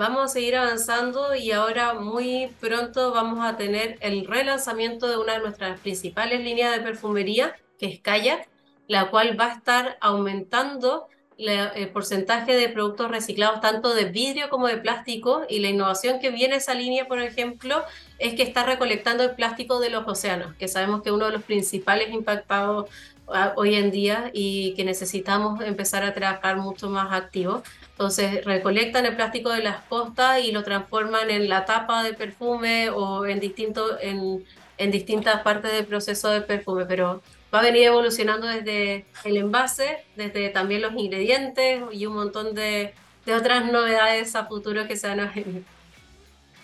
Vamos 0.00 0.24
a 0.24 0.28
seguir 0.28 0.56
avanzando 0.56 1.34
y 1.34 1.52
ahora 1.52 1.92
muy 1.92 2.50
pronto 2.58 3.12
vamos 3.12 3.44
a 3.44 3.58
tener 3.58 3.98
el 4.00 4.26
relanzamiento 4.26 5.06
de 5.08 5.18
una 5.18 5.34
de 5.34 5.40
nuestras 5.40 5.78
principales 5.78 6.40
líneas 6.40 6.74
de 6.74 6.80
perfumería, 6.80 7.54
que 7.78 7.84
es 7.84 8.00
Kayak, 8.00 8.48
la 8.88 9.10
cual 9.10 9.38
va 9.38 9.52
a 9.52 9.56
estar 9.56 9.98
aumentando 10.00 11.08
el 11.36 11.90
porcentaje 11.90 12.56
de 12.56 12.70
productos 12.70 13.10
reciclados 13.10 13.60
tanto 13.60 13.92
de 13.92 14.06
vidrio 14.06 14.48
como 14.48 14.68
de 14.68 14.78
plástico 14.78 15.42
y 15.50 15.58
la 15.58 15.68
innovación 15.68 16.18
que 16.18 16.30
viene 16.30 16.56
esa 16.56 16.72
línea, 16.72 17.06
por 17.06 17.20
ejemplo, 17.20 17.84
es 18.18 18.32
que 18.32 18.42
está 18.42 18.64
recolectando 18.64 19.22
el 19.24 19.34
plástico 19.34 19.80
de 19.80 19.90
los 19.90 20.08
océanos, 20.08 20.54
que 20.54 20.66
sabemos 20.66 21.02
que 21.02 21.10
es 21.10 21.14
uno 21.14 21.26
de 21.26 21.32
los 21.32 21.42
principales 21.42 22.08
impactados 22.08 22.88
ah, 23.28 23.52
hoy 23.54 23.74
en 23.74 23.90
día 23.90 24.30
y 24.32 24.72
que 24.76 24.84
necesitamos 24.84 25.60
empezar 25.60 26.04
a 26.04 26.14
trabajar 26.14 26.56
mucho 26.56 26.88
más 26.88 27.12
activos. 27.12 27.64
Entonces 28.00 28.42
recolectan 28.46 29.04
el 29.04 29.14
plástico 29.14 29.50
de 29.50 29.62
las 29.62 29.82
costas 29.82 30.42
y 30.42 30.52
lo 30.52 30.64
transforman 30.64 31.28
en 31.28 31.50
la 31.50 31.66
tapa 31.66 32.02
de 32.02 32.14
perfume 32.14 32.88
o 32.88 33.26
en, 33.26 33.40
distinto, 33.40 34.00
en, 34.00 34.42
en 34.78 34.90
distintas 34.90 35.42
partes 35.42 35.70
del 35.70 35.84
proceso 35.84 36.30
de 36.30 36.40
perfume, 36.40 36.86
pero 36.86 37.20
va 37.52 37.58
a 37.58 37.62
venir 37.62 37.84
evolucionando 37.84 38.46
desde 38.46 39.04
el 39.22 39.36
envase, 39.36 39.98
desde 40.16 40.48
también 40.48 40.80
los 40.80 40.94
ingredientes 40.94 41.82
y 41.92 42.06
un 42.06 42.14
montón 42.14 42.54
de, 42.54 42.94
de 43.26 43.34
otras 43.34 43.70
novedades 43.70 44.34
a 44.34 44.46
futuro 44.46 44.88
que 44.88 44.96
se 44.96 45.06
van 45.06 45.20
a 45.20 45.26
venir. 45.26 45.62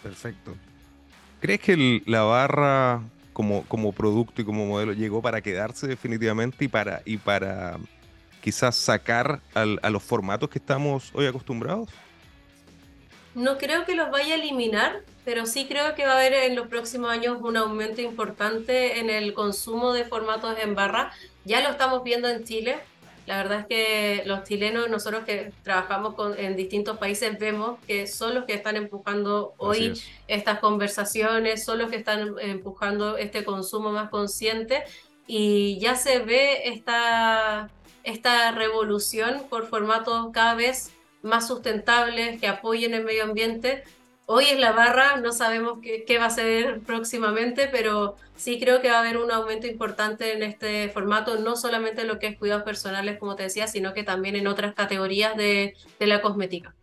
Perfecto. 0.03 0.55
¿Crees 1.43 1.61
que 1.61 2.03
la 2.07 2.23
barra 2.23 3.03
como, 3.35 3.65
como 3.65 3.93
producto 3.93 4.41
y 4.41 4.45
como 4.47 4.65
modelo 4.65 4.95
llegó 4.95 5.21
para 5.21 5.43
quedarse 5.43 5.87
definitivamente 5.87 6.65
y 6.65 6.69
para, 6.69 7.03
y 7.05 7.19
para 7.19 7.77
quizás 8.47 8.77
sacar 8.77 9.41
a 9.55 9.91
los 9.91 10.05
formatos 10.05 10.49
que 10.49 10.61
estamos 10.61 11.11
hoy 11.15 11.27
acostumbrados? 11.27 11.89
No 13.35 13.59
creo 13.59 13.85
que 13.85 13.97
los 13.97 14.09
vaya 14.13 14.35
a 14.35 14.39
eliminar, 14.39 15.01
pero 15.25 15.47
sí 15.47 15.67
creo 15.67 15.97
que 15.97 16.07
va 16.07 16.13
a 16.13 16.17
haber 16.19 16.33
en 16.33 16.55
los 16.55 16.69
próximos 16.69 17.11
años 17.11 17.39
un 17.41 17.57
aumento 17.57 18.03
importante 18.03 19.01
en 19.01 19.11
el 19.11 19.35
consumo 19.35 19.93
de 19.93 20.05
formatos 20.05 20.57
en 20.63 20.77
barra. 20.77 21.11
Ya 21.45 21.61
lo 21.61 21.71
estamos 21.71 22.05
viendo 22.05 22.29
en 22.29 22.45
Chile. 22.45 22.77
La 23.27 23.39
verdad 23.39 23.63
es 23.63 23.67
que 23.67 24.23
los 24.27 24.45
chilenos, 24.45 24.89
nosotros 24.89 25.25
que 25.25 25.51
trabajamos 25.65 26.15
con, 26.15 26.39
en 26.39 26.55
distintos 26.55 26.99
países, 26.99 27.37
vemos 27.41 27.81
que 27.89 28.07
son 28.07 28.33
los 28.33 28.45
que 28.45 28.55
están 28.55 28.77
empujando 28.77 29.55
hoy 29.57 30.01
estas 30.29 30.61
conversaciones, 30.61 31.65
son 31.65 31.79
los 31.79 31.91
que 31.91 31.97
están 31.97 32.37
empujando 32.41 33.17
este 33.17 33.43
consumo 33.43 33.91
más 33.91 34.09
consciente 34.09 34.85
y 35.27 35.81
ya 35.81 35.97
se 35.97 36.21
ve 36.21 36.69
esta 36.69 37.71
esta 38.07 38.53
revolución 38.53 39.43
por 39.51 39.67
formatos 39.67 40.29
cada 40.33 40.55
vez 40.55 40.93
más 41.23 41.49
sustentables, 41.49 42.41
que 42.41 42.47
apoyen 42.47 42.95
el 42.95 43.05
medio 43.05 43.25
ambiente. 43.25 43.83
Hoy 44.27 44.47
es 44.47 44.59
la 44.59 44.73
barra, 44.73 45.17
no 45.17 45.33
sabemos 45.33 45.81
qué, 45.83 46.05
qué, 46.05 46.19
va 46.19 46.27
a 46.27 46.31
ser 46.31 46.81
próximamente, 46.81 47.69
pero 47.69 48.17
sí 48.37 48.61
creo 48.61 48.81
que 48.81 48.91
va 48.91 48.99
a 48.99 49.01
haber 49.01 49.17
un 49.19 49.31
aumento 49.33 49.67
importante 49.67 50.33
en 50.33 50.45
este 50.45 50.89
formato, 50.89 51.37
no 51.39 51.57
solamente 51.57 52.03
en 52.03 52.09
lo 52.09 52.19
que 52.21 52.29
es 52.29 52.39
cuidados 52.39 52.63
personales, 52.63 53.19
como 53.19 53.35
te 53.35 53.43
decía, 53.43 53.67
sino 53.67 53.93
que 53.93 54.05
también 54.05 54.37
en 54.37 54.47
otras 54.47 54.75
categorías 54.75 55.37
de, 55.37 55.75
de 55.99 56.07
la 56.07 56.23
cosmética. 56.23 56.76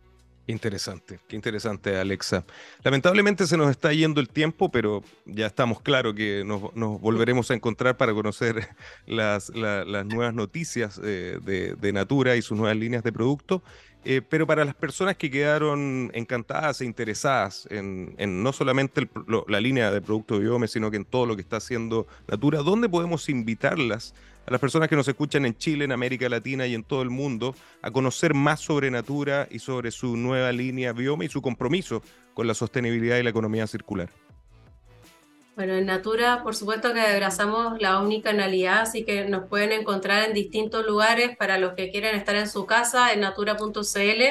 Interesante, 0.46 1.20
qué 1.26 1.36
interesante, 1.36 1.96
Alexa. 1.96 2.44
Lamentablemente 2.82 3.46
se 3.46 3.56
nos 3.56 3.70
está 3.70 3.94
yendo 3.94 4.20
el 4.20 4.28
tiempo, 4.28 4.70
pero 4.70 5.02
ya 5.24 5.46
estamos 5.46 5.80
claros 5.80 6.14
que 6.14 6.44
nos, 6.44 6.60
volveremos 7.00 7.50
a 7.50 7.54
encontrar 7.54 7.96
para 7.96 8.12
conocer 8.12 8.68
las, 9.06 9.50
nuevas 9.50 10.34
noticias 10.34 11.00
eh, 11.02 11.38
de, 11.42 11.92
Natura 11.94 12.36
y 12.36 12.42
sus 12.42 12.58
nuevas 12.58 12.76
líneas 12.76 13.02
de 13.02 13.12
producto. 13.12 13.62
Eh, 14.06 14.20
pero 14.20 14.46
para 14.46 14.66
las 14.66 14.74
personas 14.74 15.16
que 15.16 15.30
quedaron 15.30 16.10
encantadas 16.12 16.82
e 16.82 16.84
interesadas 16.84 17.66
en, 17.70 18.14
no 18.42 18.52
solamente 18.52 19.08
la 19.48 19.60
línea 19.62 19.90
de 19.90 20.02
producto 20.02 20.38
Biome, 20.38 20.68
sino 20.68 20.90
que 20.90 20.98
en 20.98 21.06
todo 21.06 21.24
lo 21.24 21.36
que 21.36 21.40
está 21.40 21.56
haciendo 21.56 22.06
Natura, 22.28 22.58
¿dónde 22.58 22.90
podemos 22.90 23.30
invitarlas 23.30 24.12
a 24.46 24.50
las 24.50 24.60
personas 24.60 24.88
que 24.88 24.96
nos 24.96 25.08
escuchan 25.08 25.46
en 25.46 25.56
Chile, 25.56 25.84
en 25.84 25.92
América 25.92 26.28
Latina 26.28 26.66
y 26.66 26.74
en 26.74 26.84
todo 26.84 27.02
el 27.02 27.10
mundo 27.10 27.54
a 27.82 27.90
conocer 27.90 28.34
más 28.34 28.60
sobre 28.60 28.90
Natura 28.90 29.48
y 29.50 29.58
sobre 29.58 29.90
su 29.90 30.16
nueva 30.16 30.52
línea 30.52 30.92
Biome 30.92 31.24
y 31.26 31.28
su 31.28 31.40
compromiso 31.40 32.02
con 32.34 32.46
la 32.46 32.54
sostenibilidad 32.54 33.18
y 33.18 33.22
la 33.22 33.30
economía 33.30 33.66
circular. 33.66 34.10
Bueno, 35.56 35.74
en 35.74 35.86
Natura, 35.86 36.42
por 36.42 36.56
supuesto 36.56 36.92
que 36.92 37.00
abrazamos 37.00 37.80
la 37.80 38.00
omnicanalidad, 38.00 38.80
así 38.80 39.04
que 39.04 39.28
nos 39.28 39.46
pueden 39.46 39.70
encontrar 39.70 40.24
en 40.24 40.34
distintos 40.34 40.84
lugares 40.84 41.36
para 41.36 41.58
los 41.58 41.74
que 41.74 41.92
quieran 41.92 42.16
estar 42.16 42.34
en 42.34 42.48
su 42.48 42.66
casa, 42.66 43.12
en 43.12 43.20
natura.cl 43.20 44.22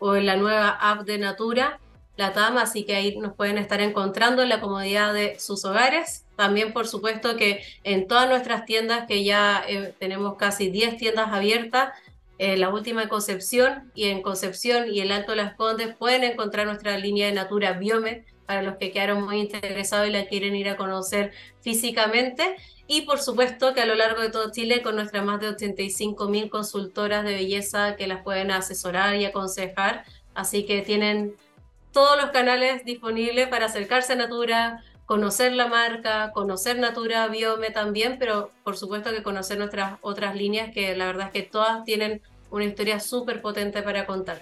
o 0.00 0.16
en 0.16 0.26
la 0.26 0.36
nueva 0.36 0.70
app 0.70 1.02
de 1.02 1.18
Natura, 1.18 1.78
la 2.16 2.32
TAM, 2.32 2.58
así 2.58 2.84
que 2.84 2.96
ahí 2.96 3.16
nos 3.16 3.32
pueden 3.34 3.58
estar 3.58 3.80
encontrando 3.80 4.42
en 4.42 4.48
la 4.48 4.60
comodidad 4.60 5.14
de 5.14 5.38
sus 5.38 5.64
hogares. 5.64 6.24
También, 6.36 6.72
por 6.72 6.86
supuesto, 6.86 7.36
que 7.36 7.62
en 7.84 8.06
todas 8.06 8.28
nuestras 8.28 8.64
tiendas, 8.64 9.06
que 9.06 9.24
ya 9.24 9.64
eh, 9.68 9.94
tenemos 9.98 10.36
casi 10.36 10.70
10 10.70 10.96
tiendas 10.96 11.28
abiertas, 11.30 11.92
eh, 12.38 12.56
la 12.56 12.70
última 12.70 13.02
en 13.02 13.08
Concepción 13.08 13.92
y 13.94 14.06
en 14.08 14.22
Concepción 14.22 14.92
y 14.92 15.00
el 15.00 15.12
Alto 15.12 15.34
Las 15.34 15.54
Condes 15.54 15.94
pueden 15.94 16.24
encontrar 16.24 16.66
nuestra 16.66 16.98
línea 16.98 17.28
de 17.28 17.34
Natura 17.34 17.74
Biome 17.74 18.24
para 18.46 18.62
los 18.62 18.76
que 18.78 18.90
quedaron 18.90 19.22
muy 19.22 19.38
interesados 19.40 20.08
y 20.08 20.10
la 20.10 20.26
quieren 20.26 20.56
ir 20.56 20.68
a 20.68 20.76
conocer 20.76 21.32
físicamente. 21.60 22.56
Y 22.88 23.02
por 23.02 23.20
supuesto 23.20 23.74
que 23.74 23.80
a 23.82 23.86
lo 23.86 23.94
largo 23.94 24.22
de 24.22 24.30
todo 24.30 24.50
Chile 24.50 24.82
con 24.82 24.96
nuestras 24.96 25.24
más 25.24 25.40
de 25.40 25.50
85 25.50 26.28
mil 26.28 26.50
consultoras 26.50 27.24
de 27.24 27.34
belleza 27.34 27.96
que 27.96 28.06
las 28.06 28.22
pueden 28.22 28.50
asesorar 28.50 29.14
y 29.16 29.24
aconsejar. 29.24 30.04
Así 30.34 30.66
que 30.66 30.82
tienen 30.82 31.36
todos 31.92 32.20
los 32.20 32.30
canales 32.30 32.84
disponibles 32.84 33.48
para 33.48 33.66
acercarse 33.66 34.14
a 34.14 34.16
Natura, 34.16 34.82
conocer 35.12 35.52
la 35.52 35.66
marca, 35.66 36.32
conocer 36.32 36.78
Natura 36.78 37.28
Biome 37.28 37.70
también, 37.70 38.16
pero 38.18 38.50
por 38.64 38.78
supuesto 38.78 39.10
que 39.10 39.22
conocer 39.22 39.58
nuestras 39.58 39.98
otras 40.00 40.34
líneas 40.34 40.72
que 40.72 40.96
la 40.96 41.04
verdad 41.04 41.26
es 41.26 41.32
que 41.34 41.42
todas 41.42 41.84
tienen 41.84 42.22
una 42.48 42.64
historia 42.64 42.98
súper 42.98 43.42
potente 43.42 43.82
para 43.82 44.06
contar. 44.06 44.40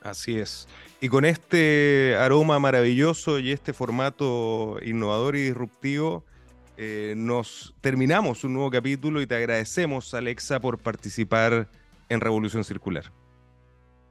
Así 0.00 0.38
es. 0.38 0.68
Y 1.02 1.10
con 1.10 1.26
este 1.26 2.16
aroma 2.18 2.58
maravilloso 2.58 3.38
y 3.38 3.52
este 3.52 3.74
formato 3.74 4.78
innovador 4.82 5.36
y 5.36 5.42
disruptivo, 5.42 6.24
eh, 6.78 7.12
nos 7.14 7.74
terminamos 7.82 8.42
un 8.42 8.54
nuevo 8.54 8.70
capítulo 8.70 9.20
y 9.20 9.26
te 9.26 9.34
agradecemos, 9.34 10.14
Alexa, 10.14 10.60
por 10.60 10.78
participar 10.78 11.68
en 12.08 12.22
Revolución 12.22 12.64
Circular. 12.64 13.12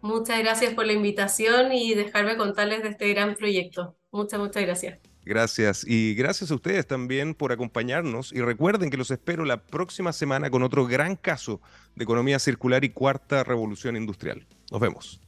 Muchas 0.02 0.38
gracias 0.38 0.76
por 0.76 0.86
la 0.86 0.94
invitación 0.94 1.72
y 1.72 1.96
dejarme 1.96 2.38
contarles 2.38 2.84
de 2.84 2.90
este 2.90 3.12
gran 3.12 3.34
proyecto. 3.34 3.96
Muchas, 4.12 4.40
muchas 4.40 4.62
gracias. 4.62 5.00
Gracias. 5.26 5.84
Y 5.88 6.14
gracias 6.14 6.52
a 6.52 6.56
ustedes 6.56 6.86
también 6.86 7.34
por 7.34 7.52
acompañarnos. 7.52 8.32
Y 8.32 8.42
recuerden 8.42 8.90
que 8.90 8.98
los 8.98 9.10
espero 9.10 9.44
la 9.44 9.58
próxima 9.58 10.14
semana 10.14 10.50
con 10.50 10.62
otro 10.64 10.86
gran 10.86 11.16
caso 11.16 11.60
de 11.96 12.04
economía 12.04 12.38
circular 12.40 12.84
y 12.84 12.90
cuarta 12.90 13.44
revolución 13.44 13.98
industrial. 13.98 14.46
Nos 14.72 14.80
vemos. 14.80 15.25